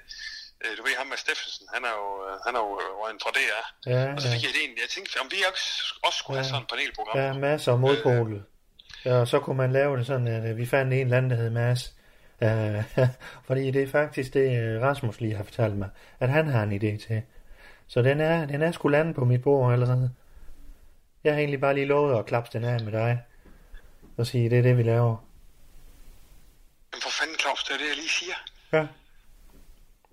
øh, 0.64 0.72
du 0.78 0.82
ved 0.88 0.94
ham 1.02 1.08
med 1.14 1.18
Steffensen, 1.24 1.66
han 1.76 1.82
er 1.90 1.94
jo, 2.02 2.08
øh, 2.28 2.34
han 2.46 2.54
er 2.58 2.62
jo 2.68 2.72
øh, 2.84 3.14
en 3.14 3.20
fra 3.24 3.32
DR. 3.38 3.64
Ja, 3.94 4.02
Og 4.16 4.20
så 4.22 4.28
ja, 4.28 4.34
fik 4.34 4.42
jeg 4.46 4.52
idéen, 4.56 4.72
jeg 4.84 4.90
tænkte, 4.96 5.14
om 5.24 5.28
vi 5.34 5.40
også, 5.52 5.68
også 6.08 6.18
skulle 6.22 6.36
have 6.40 6.48
Ja. 6.48 6.52
sådan 6.54 6.64
et 6.66 6.70
panelprogram. 6.74 7.16
er 7.26 7.32
masser 7.50 7.72
af 7.76 7.80
modpole. 7.86 8.38
Ja, 9.08 9.14
og 9.24 9.28
så 9.34 9.38
kunne 9.44 9.58
man 9.64 9.72
lave 9.80 9.92
det 9.98 10.06
sådan, 10.12 10.28
at 10.38 10.44
øh, 10.50 10.58
vi 10.62 10.66
fandt 10.74 10.90
en 10.94 11.00
eller 11.08 11.18
anden, 11.20 11.32
der 11.34 11.38
hed 11.44 11.50
Mads. 11.62 11.82
Uh, 12.42 12.84
fordi 13.48 13.72
det 13.72 13.84
er 13.84 13.88
faktisk 13.88 14.34
det, 14.34 14.62
øh, 14.62 14.82
Rasmus 14.82 15.22
lige 15.22 15.36
har 15.36 15.44
fortalt 15.44 15.76
mig, 15.76 15.90
at 16.20 16.30
han 16.30 16.48
har 16.48 16.64
en 16.64 16.72
idé 16.72 17.08
til. 17.08 17.22
Så 17.88 18.02
den 18.02 18.22
er, 18.22 18.46
den 18.46 18.62
er 18.62 18.72
sgu 18.72 18.88
landet 18.88 19.16
på 19.16 19.26
mit 19.26 19.42
bord 19.42 19.74
allerede. 19.74 20.12
Jeg 21.24 21.34
har 21.34 21.40
egentlig 21.40 21.62
bare 21.62 21.74
lige 21.74 21.86
lovet 21.86 22.20
at 22.20 22.26
klappe 22.26 22.50
den 22.54 22.64
af 22.64 22.84
med 22.84 22.92
dig. 22.92 23.22
Og 24.18 24.28
sige, 24.28 24.50
det 24.50 24.58
er 24.58 24.62
det, 24.62 24.78
vi 24.78 24.84
laver. 24.84 25.26
Men 26.92 27.02
for 27.02 27.10
fanden, 27.20 27.40
Claus, 27.40 27.64
det 27.64 27.74
er 27.74 27.78
det, 27.78 27.88
jeg 27.88 27.96
lige 27.96 28.10
siger. 28.10 28.36
Ja. 28.74 28.88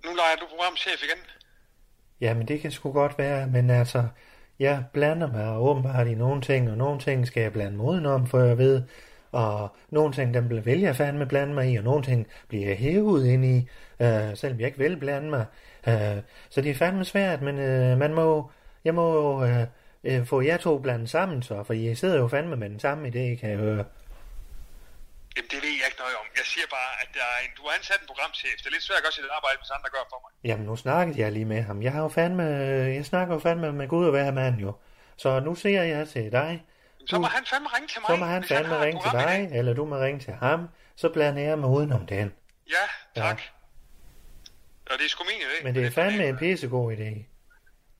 Nu 0.05 0.15
leger 0.15 0.35
du 0.39 0.45
programchef 0.49 1.03
igen. 1.03 1.23
Jamen, 2.21 2.47
det 2.47 2.61
kan 2.61 2.71
sgu 2.71 2.91
godt 2.91 3.17
være, 3.17 3.47
men 3.47 3.69
altså, 3.69 4.07
jeg 4.59 4.83
blander 4.93 5.31
mig 5.31 5.57
åbenbart 5.57 6.07
i 6.07 6.15
nogle 6.15 6.41
ting, 6.41 6.71
og 6.71 6.77
nogle 6.77 6.99
ting 6.99 7.27
skal 7.27 7.41
jeg 7.43 7.53
blande 7.53 7.77
moden 7.77 8.05
om, 8.05 8.27
for 8.27 8.39
jeg 8.39 8.57
ved, 8.57 8.83
og 9.31 9.75
nogle 9.89 10.13
ting, 10.13 10.33
dem 10.33 10.65
vil 10.65 10.79
jeg 10.79 10.95
fandme 10.95 11.25
blande 11.25 11.53
mig 11.53 11.71
i, 11.71 11.75
og 11.75 11.83
nogle 11.83 12.03
ting 12.03 12.27
bliver 12.47 12.67
jeg 12.67 12.77
hævet 12.77 13.27
ind 13.27 13.45
i, 13.45 13.69
øh, 13.99 14.37
selvom 14.37 14.59
jeg 14.59 14.67
ikke 14.67 14.77
vil 14.77 14.97
blande 14.97 15.29
mig. 15.29 15.45
Øh, 15.87 16.17
så 16.49 16.61
det 16.61 16.71
er 16.71 16.75
fandme 16.75 17.05
svært, 17.05 17.41
men 17.41 17.59
øh, 17.59 17.97
man 17.97 18.13
må, 18.13 18.51
jeg 18.85 18.95
må 18.95 19.43
øh, 19.45 19.63
øh, 20.03 20.25
få 20.25 20.41
jer 20.41 20.57
to 20.57 20.79
blandet 20.79 21.09
sammen, 21.09 21.43
så, 21.43 21.63
for 21.63 21.73
I 21.73 21.95
sidder 21.95 22.17
jo 22.17 22.27
fandme 22.27 22.55
med 22.55 22.69
den 22.69 22.79
samme 22.79 23.07
idé, 23.07 23.39
kan 23.39 23.49
jeg 23.49 23.57
høre. 23.57 23.85
Jamen, 25.37 25.49
det 25.51 25.59
ved 25.65 25.73
jeg 25.79 25.87
ikke 25.89 26.01
noget 26.03 26.15
om. 26.21 26.25
Jeg 26.41 26.45
siger 26.53 26.67
bare, 26.77 26.91
at 27.03 27.09
der 27.17 27.25
er 27.33 27.39
en, 27.45 27.51
du 27.57 27.61
har 27.67 27.73
ansat 27.77 27.99
en 28.01 28.07
programchef. 28.07 28.57
Det 28.57 28.65
er 28.65 28.71
lidt 28.71 28.83
svært 28.83 28.97
at 28.97 29.03
gøre 29.03 29.11
sit 29.11 29.25
arbejde, 29.37 29.57
hvis 29.61 29.71
andre 29.77 29.89
gør 29.95 30.05
for 30.11 30.19
mig. 30.23 30.31
Jamen, 30.49 30.65
nu 30.65 30.75
snakkede 30.75 31.19
jeg 31.21 31.31
lige 31.31 31.45
med 31.45 31.61
ham. 31.61 31.81
Jeg 31.81 31.91
har 31.91 32.01
jo 32.01 32.09
fandme, 32.19 32.43
jeg 32.97 33.05
snakker 33.05 33.33
jo 33.33 33.39
fandme 33.39 33.71
med 33.73 33.87
Gud 33.87 34.05
og 34.05 34.11
hver 34.11 34.31
mand 34.31 34.55
jo. 34.65 34.71
Så 35.17 35.39
nu 35.39 35.55
ser 35.55 35.83
jeg 35.83 36.07
til 36.07 36.31
dig. 36.31 36.63
Så 37.07 37.19
må 37.19 37.27
han 37.27 37.45
fandme 37.45 37.69
ringe 37.75 37.87
til 37.87 38.01
mig. 38.01 38.07
Så 38.07 38.15
må 38.15 38.25
han 38.25 38.43
fandme 38.43 38.73
han 38.73 38.85
ringe 38.85 39.01
til 39.03 39.11
dig, 39.11 39.57
eller 39.57 39.73
du 39.73 39.85
må 39.85 39.95
ringe 39.95 40.19
til 40.19 40.33
ham. 40.33 40.69
Så 40.95 41.09
blander 41.09 41.41
jeg 41.41 41.59
mig 41.59 41.69
udenom 41.69 42.05
den. 42.05 42.33
Ja, 42.69 43.21
tak. 43.21 43.39
Ja. 43.39 44.93
Og 44.93 44.99
det 44.99 45.05
er 45.05 45.09
sgu 45.09 45.23
min 45.23 45.41
idé. 45.41 45.63
Men 45.63 45.75
det 45.75 45.85
er 45.85 45.91
fandme 45.91 46.27
en 46.27 46.37
pissegod 46.37 46.93
idé. 46.93 47.11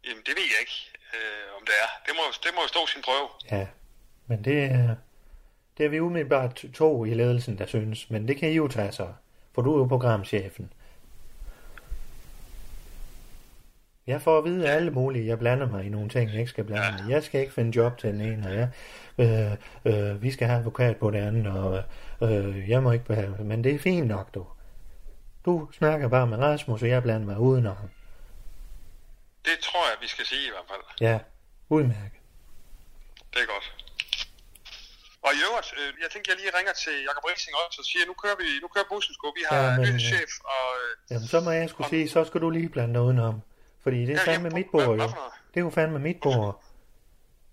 Jamen, 0.08 0.24
det 0.26 0.34
ved 0.38 0.48
jeg 0.54 0.60
ikke, 0.60 0.92
øh, 1.14 1.58
om 1.60 1.66
det 1.66 1.76
er. 1.84 1.90
Det 2.06 2.14
må, 2.16 2.22
det 2.44 2.52
må 2.56 2.62
jo 2.62 2.68
stå 2.68 2.88
sin 2.88 3.02
prøve. 3.02 3.28
Ja, 3.52 3.68
men 4.28 4.44
det 4.44 4.64
er... 4.64 4.96
Det 5.78 5.86
er 5.86 5.90
vi 5.90 6.00
umiddelbart 6.00 6.66
to 6.76 7.06
i 7.06 7.14
ledelsen, 7.14 7.58
der 7.58 7.66
synes, 7.66 8.10
men 8.10 8.28
det 8.28 8.38
kan 8.38 8.50
I 8.50 8.54
jo 8.54 8.68
tage 8.68 8.92
så, 8.92 9.08
for 9.56 9.62
du 9.62 9.76
er 9.76 9.78
jo 9.78 9.86
programchefen. 9.86 10.74
Jeg 14.08 14.22
får 14.22 14.38
at 14.38 14.44
vide 14.44 14.70
alle 14.70 14.92
mulige, 14.92 15.28
jeg 15.28 15.40
blander 15.40 15.68
mig 15.68 15.86
i 15.86 15.90
nogle 15.90 16.10
ting, 16.10 16.30
jeg 16.32 16.40
ikke 16.40 16.50
skal 16.50 16.64
blande 16.64 17.04
mig 17.04 17.12
Jeg 17.12 17.24
skal 17.24 17.42
ikke 17.42 17.54
finde 17.54 17.78
job 17.78 17.98
til 17.98 18.10
den 18.10 18.22
ene, 18.22 18.48
og 18.48 18.56
jeg, 18.56 18.70
øh, 19.18 19.52
øh, 19.86 20.22
vi 20.22 20.32
skal 20.32 20.48
have 20.48 20.60
advokat 20.60 20.98
på 20.98 21.12
det 21.12 21.18
andet, 21.18 21.48
og 21.48 21.84
øh, 22.22 22.70
jeg 22.70 22.84
må 22.84 22.92
ikke 22.92 23.06
behandle 23.06 23.44
Men 23.44 23.64
det 23.64 23.76
er 23.76 23.80
fint 23.80 24.08
nok, 24.08 24.34
du. 24.34 24.48
Du 25.46 25.70
snakker 25.72 26.08
bare 26.08 26.28
med 26.28 26.38
Rasmus, 26.38 26.82
og 26.82 26.90
jeg 26.90 27.04
blander 27.04 27.28
mig 27.28 27.40
udenom. 27.40 27.76
Det 29.46 29.60
tror 29.62 29.90
jeg, 29.90 29.98
vi 30.02 30.08
skal 30.08 30.26
sige 30.26 30.48
i 30.48 30.52
hvert 30.54 30.68
fald. 30.70 30.82
Ja, 31.10 31.20
udmærket. 31.70 32.20
Det 33.34 33.42
er 33.42 33.46
godt. 33.46 33.68
Og 35.22 35.32
i 35.38 35.40
øvrigt, 35.48 35.70
øh, 35.80 35.90
jeg 36.04 36.10
tænkte, 36.12 36.28
jeg 36.32 36.38
lige 36.42 36.52
ringer 36.58 36.74
til 36.84 36.96
Jakob 37.08 37.24
Rising 37.30 37.56
også 37.64 37.78
og 37.82 37.86
siger, 37.92 38.06
nu 38.12 38.14
kører, 38.24 38.38
vi, 38.42 38.48
nu 38.64 38.68
kører 38.74 38.88
bussen 38.92 39.14
sgu. 39.14 39.28
Vi 39.42 39.44
har 39.50 39.58
ja, 39.58 39.78
men, 39.78 40.00
chef 40.00 40.32
og... 40.56 40.66
Øh, 40.82 40.92
jamen, 41.12 41.28
så 41.34 41.40
må 41.46 41.52
jeg 41.52 41.70
skulle 41.70 41.90
sige, 41.90 42.10
så 42.10 42.20
skal 42.30 42.42
du 42.42 42.50
lige 42.50 42.70
blande 42.70 42.94
dig 42.94 43.02
udenom. 43.02 43.36
Fordi 43.88 44.06
det 44.06 44.16
er 44.16 44.20
fandme 44.20 44.50
mit 44.50 44.66
bord, 44.72 44.86
jo. 44.86 44.94
Det 45.54 45.60
er 45.60 45.62
jo 45.62 45.70
fandme 45.70 46.00
mit 46.00 46.18
bord. 46.24 46.64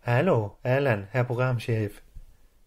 Hallo, 0.00 0.48
Allan, 0.64 1.06
her 1.12 1.22
programchef. 1.22 2.00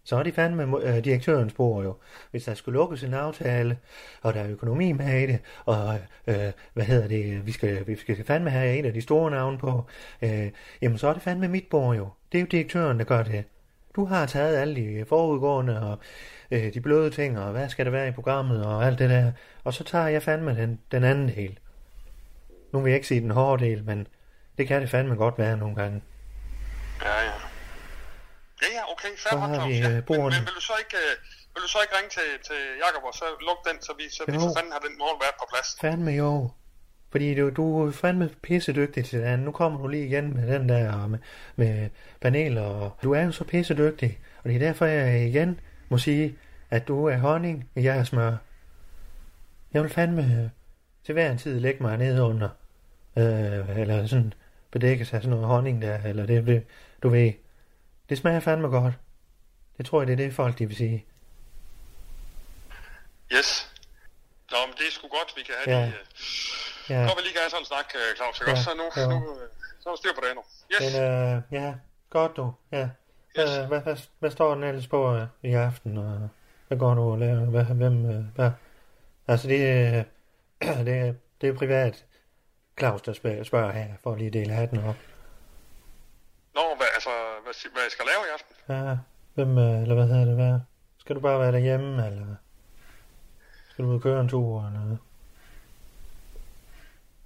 Så 0.04 0.16
er 0.16 0.22
de 0.22 0.32
fandme 0.32 0.82
øh, 0.82 1.04
direktørens 1.04 1.52
bord 1.52 1.84
jo. 1.84 1.96
Hvis 2.30 2.44
der 2.44 2.54
skulle 2.54 2.78
lukkes 2.78 3.02
en 3.02 3.14
aftale, 3.14 3.78
og 4.22 4.34
der 4.34 4.40
er 4.40 4.50
økonomi 4.50 4.92
med 4.92 5.20
i 5.20 5.26
det, 5.26 5.38
og 5.64 5.98
øh, 6.26 6.36
hvad 6.74 6.84
hedder 6.84 7.08
det, 7.08 7.46
vi 7.46 7.52
skal, 7.52 7.86
vi 7.86 7.96
skal 7.96 8.24
fandme 8.24 8.50
have 8.50 8.78
en 8.78 8.84
af 8.84 8.92
de 8.92 9.00
store 9.00 9.30
navne 9.30 9.58
på, 9.58 9.84
øh, 10.22 10.50
jamen 10.82 10.98
så 10.98 11.08
er 11.08 11.12
det 11.12 11.22
fandme 11.22 11.48
mit 11.48 11.66
bord 11.70 11.96
jo. 11.96 12.08
Det 12.32 12.38
er 12.38 12.42
jo 12.42 12.46
direktøren, 12.50 12.98
der 12.98 13.04
gør 13.04 13.22
det. 13.22 13.44
Du 13.96 14.04
har 14.04 14.26
taget 14.26 14.56
alle 14.56 14.76
de 14.76 15.04
forudgående 15.08 15.80
og 15.90 15.98
øh, 16.50 16.74
de 16.74 16.80
bløde 16.80 17.10
ting, 17.10 17.38
og 17.38 17.52
hvad 17.52 17.68
skal 17.68 17.84
der 17.84 17.92
være 17.92 18.08
i 18.08 18.12
programmet, 18.12 18.64
og 18.64 18.86
alt 18.86 18.98
det 18.98 19.10
der. 19.10 19.32
Og 19.64 19.74
så 19.74 19.84
tager 19.84 20.08
jeg 20.08 20.22
fandme 20.22 20.56
den, 20.56 20.80
den 20.92 21.04
anden 21.04 21.28
del. 21.28 21.58
Nu 22.72 22.80
vil 22.80 22.90
jeg 22.90 22.96
ikke 22.96 23.08
sige 23.08 23.20
den 23.20 23.30
hårde 23.30 23.64
del, 23.64 23.84
men 23.84 24.06
det 24.58 24.68
kan 24.68 24.82
det 24.82 24.90
fandme 24.90 25.14
godt 25.14 25.38
være 25.38 25.56
nogle 25.56 25.76
gange. 25.76 26.02
Ja, 27.02 27.20
ja. 27.20 27.32
Ja, 28.62 28.66
ja, 28.78 28.92
okay, 28.92 29.08
fair 29.08 29.30
så 29.32 29.38
har 29.38 29.68
vi, 29.68 29.74
ja. 29.74 29.90
Øh, 29.90 30.02
men, 30.08 30.20
men, 30.20 30.32
vil 30.48 30.54
du 30.56 30.60
så 30.60 30.72
ikke... 30.78 30.96
Øh, 30.96 31.16
vil 31.54 31.62
du 31.62 31.68
så 31.68 31.78
ikke 31.82 31.96
ringe 31.96 32.10
til, 32.10 32.28
til 32.48 32.60
Jakob 32.84 33.04
og 33.04 33.14
så 33.14 33.24
lukke 33.46 33.62
den, 33.70 33.82
så 33.82 33.92
vi, 33.98 34.04
så 34.10 34.22
vi 34.26 34.32
for 34.32 34.52
fanden 34.56 34.72
har 34.72 34.82
den 34.86 34.98
morgen 34.98 35.20
været 35.20 35.34
på 35.38 35.46
plads? 35.52 35.68
Fandme 35.80 36.10
jo. 36.10 36.50
Fordi 37.10 37.34
du, 37.34 37.50
du 37.50 37.86
er 37.86 37.92
fandme 37.92 38.30
pissedygtig 38.42 39.04
til 39.04 39.20
det 39.20 39.38
Nu 39.38 39.52
kommer 39.52 39.80
du 39.80 39.88
lige 39.88 40.06
igen 40.06 40.34
med 40.34 40.54
den 40.54 40.68
der 40.68 41.06
med, 41.06 41.18
med 41.56 41.90
paneler. 42.20 42.62
Og 42.62 42.98
du 43.02 43.12
er 43.12 43.22
jo 43.22 43.32
så 43.32 43.44
pissedygtig. 43.44 44.18
Og 44.42 44.48
det 44.48 44.54
er 44.54 44.58
derfor, 44.58 44.86
jeg 44.86 45.28
igen 45.28 45.60
må 45.88 45.98
sige, 45.98 46.38
at 46.70 46.88
du 46.88 47.06
er 47.06 47.16
honning, 47.16 47.70
og 47.76 47.84
jeg 47.84 47.98
er 47.98 48.04
smør. 48.04 48.36
Jeg 49.72 49.82
vil 49.82 49.90
fandme 49.90 50.50
til 51.04 51.12
hver 51.12 51.30
en 51.30 51.38
tid 51.38 51.60
lægge 51.60 51.82
mig 51.82 51.96
ned 51.96 52.20
under. 52.20 52.48
Øh, 53.18 53.78
eller 53.78 54.06
sådan 54.06 54.32
bedække 54.70 55.04
sig 55.04 55.22
sådan 55.22 55.30
noget 55.30 55.46
honning 55.46 55.82
der. 55.82 56.02
Eller 56.04 56.26
det, 56.26 56.46
det, 56.46 56.66
du 57.02 57.08
ved. 57.08 57.32
Det 58.08 58.18
smager 58.18 58.40
fandme 58.40 58.68
godt. 58.68 58.94
Det 59.78 59.86
tror 59.86 60.00
jeg, 60.00 60.06
det 60.06 60.12
er 60.12 60.16
det 60.16 60.34
folk, 60.34 60.58
de 60.58 60.66
vil 60.66 60.76
sige. 60.76 61.04
Yes. 63.32 63.72
Nå, 64.50 64.56
men 64.66 64.74
det 64.78 64.86
er 64.86 64.92
sgu 64.92 65.08
godt, 65.08 65.32
vi 65.36 65.42
kan 65.42 65.54
have 65.64 65.78
ja. 65.78 65.86
de... 65.86 65.92
Uh 65.92 66.58
Ja. 66.90 67.08
Så 67.08 67.14
vil 67.14 67.24
lige 67.24 67.38
have 67.38 67.50
sådan 67.50 67.62
en 67.62 67.66
snak, 67.66 67.88
øh, 67.94 68.16
Claus. 68.16 68.40
Ja, 68.46 68.56
Så 68.56 68.70
nu, 68.76 68.86
ja. 68.96 69.08
nu 69.08 69.16
øh, 69.34 69.48
så 69.80 69.88
er 69.90 69.96
styr 69.96 70.14
på 70.14 70.22
det 70.26 70.34
nu. 70.34 70.42
Yes. 70.74 70.94
Men, 70.94 71.02
øh, 71.02 71.42
ja, 71.52 71.74
godt 72.10 72.36
du. 72.36 72.52
Ja. 72.72 72.88
Yes. 73.38 73.50
Hvad, 73.56 73.66
hvad, 73.66 73.80
hvad, 73.80 73.96
hvad, 74.18 74.30
står 74.30 74.54
den 74.54 74.64
ellers 74.64 74.86
på 74.86 75.14
uh, 75.14 75.22
i 75.42 75.54
aften? 75.54 75.98
Og 75.98 76.28
hvad 76.68 76.78
går 76.78 76.94
du 76.94 77.02
og 77.02 77.18
laver? 77.18 77.44
Hvad, 77.44 77.64
hvem, 77.64 78.04
uh, 78.04 78.24
hvad? 78.34 78.50
Altså, 79.28 79.48
det, 79.48 79.60
uh, 80.64 80.78
det, 80.86 81.18
det 81.40 81.48
er 81.48 81.54
privat. 81.54 82.04
Claus, 82.78 83.02
der 83.02 83.12
spørger, 83.44 83.72
her, 83.72 83.94
for 84.02 84.12
at 84.12 84.18
lige 84.18 84.30
dele 84.30 84.52
hatten 84.52 84.78
op. 84.78 84.96
Nå, 86.54 86.74
hvad, 86.76 86.86
altså, 86.94 87.10
hvad, 87.42 87.70
hvad 87.72 87.82
jeg 87.82 87.90
skal 87.90 88.04
lave 88.04 88.22
i 88.26 88.30
aften? 88.34 88.54
Ja, 88.68 88.96
hvem, 89.34 89.56
uh, 89.56 89.82
eller 89.82 89.94
hvad 89.94 90.06
hedder 90.06 90.24
det, 90.24 90.34
hvad? 90.34 90.60
Skal 90.98 91.16
du 91.16 91.20
bare 91.20 91.40
være 91.40 91.52
derhjemme, 91.52 92.06
eller 92.06 92.34
skal 93.68 93.84
du 93.84 93.90
ud 93.90 93.94
og 93.94 94.02
køre 94.02 94.20
en 94.20 94.28
tur, 94.28 94.66
eller 94.66 94.80
noget? 94.80 94.98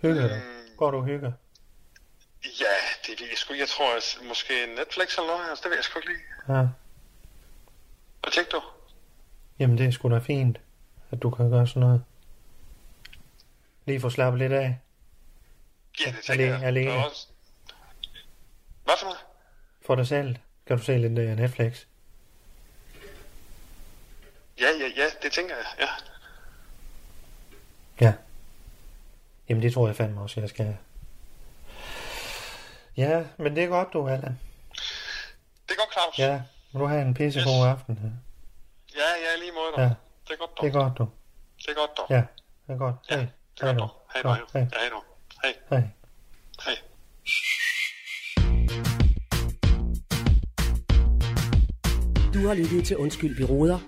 Hygger 0.02 0.28
du? 0.28 0.34
Mm. 0.34 0.76
Går 0.76 0.90
du 0.90 0.96
og 0.96 1.04
hygger? 1.04 1.32
Ja, 2.44 2.76
det 3.06 3.20
jeg 3.20 3.28
sgu 3.38 3.54
Jeg 3.54 3.68
tror, 3.68 3.96
at 3.96 4.28
måske 4.28 4.54
Netflix 4.78 5.18
eller 5.18 5.30
noget. 5.36 5.50
Altså, 5.50 5.62
det 5.62 5.70
ved 5.70 5.76
jeg 5.76 5.84
sgu 5.84 5.98
ikke 5.98 6.12
lige. 6.12 6.24
Ja. 6.48 6.66
Hvad 8.22 8.32
tænker 8.32 8.50
du? 8.50 8.62
Jamen, 9.58 9.78
det 9.78 9.86
er 9.86 9.90
sgu 9.90 10.10
da 10.10 10.18
fint, 10.18 10.60
at 11.10 11.22
du 11.22 11.30
kan 11.30 11.50
gøre 11.50 11.66
sådan 11.66 11.80
noget. 11.80 12.04
Lige 13.86 14.00
få 14.00 14.10
slappet 14.10 14.38
lidt 14.38 14.52
af. 14.52 14.78
Ja, 16.06 16.10
det 16.10 16.24
tænker 16.24 16.44
alene, 16.44 16.58
jeg. 16.58 16.66
Alene. 16.66 17.06
Også... 17.06 17.26
Hvad 18.84 18.94
for 18.98 19.04
noget? 19.04 19.20
For 19.86 19.94
dig 19.94 20.06
selv. 20.06 20.36
Kan 20.66 20.76
du 20.76 20.82
se 20.82 20.98
lidt 20.98 21.18
uh, 21.18 21.24
Netflix? 21.24 21.84
Ja, 24.60 24.68
ja, 24.80 24.88
ja, 24.96 25.06
det 25.22 25.32
tænker 25.32 25.56
jeg, 25.56 25.64
ja. 25.78 25.88
Ja. 28.06 28.14
Jamen 29.48 29.62
det 29.62 29.74
tror 29.74 29.86
jeg 29.86 29.96
fandme 29.96 30.20
også, 30.20 30.40
jeg 30.40 30.48
skal. 30.48 30.76
Ja, 32.96 33.24
men 33.36 33.56
det 33.56 33.64
er 33.64 33.68
godt 33.68 33.92
du, 33.92 34.08
Allan. 34.08 34.38
Det 35.68 35.70
er 35.70 35.74
godt, 35.76 35.92
Claus. 35.92 36.18
Ja, 36.18 36.42
må 36.72 36.80
du 36.80 36.86
have 36.86 37.02
en 37.02 37.14
pissegod 37.14 37.66
yes. 37.66 37.66
aften. 37.66 38.22
Ja. 38.94 39.00
ja, 39.00 39.40
lige 39.40 39.52
måde. 39.52 39.82
Ja. 39.82 39.94
Det 40.28 40.32
er 40.32 40.36
godt, 40.36 40.50
dog. 40.56 40.64
Det 40.64 40.68
er 40.68 40.72
godt, 40.72 40.98
du. 40.98 41.08
Det 41.58 41.68
er 41.68 41.74
godt, 41.74 41.96
dog. 41.96 42.06
Ja, 42.10 42.22
det 42.66 42.74
er 42.74 42.78
godt. 42.78 42.96
Ja, 43.10 43.16
hey. 43.16 43.26
det 43.58 43.62
er 43.62 43.66
godt, 43.66 43.78
dog. 43.78 43.90
Hej, 44.12 44.22
hej, 44.22 44.32
hej. 44.32 44.40
Ja, 44.54 44.58
hej, 44.58 44.68
dog. 44.70 44.70
Hej. 44.80 44.90
Hej. 44.90 45.11
Hej. 45.42 45.82
Du 52.34 52.46
har 52.46 52.54
lyttet 52.54 52.84
til 52.84 52.96
Undskyld, 52.96 53.36
vi 53.36 53.44
råder. 53.44 53.78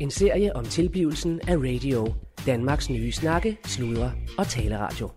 En 0.00 0.10
serie 0.10 0.56
om 0.56 0.64
tilblivelsen 0.64 1.40
af 1.48 1.56
radio. 1.56 2.14
Danmarks 2.46 2.90
nye 2.90 3.12
snakke, 3.12 3.58
sludre 3.64 4.12
og 4.38 4.46
taleradio. 4.46 5.10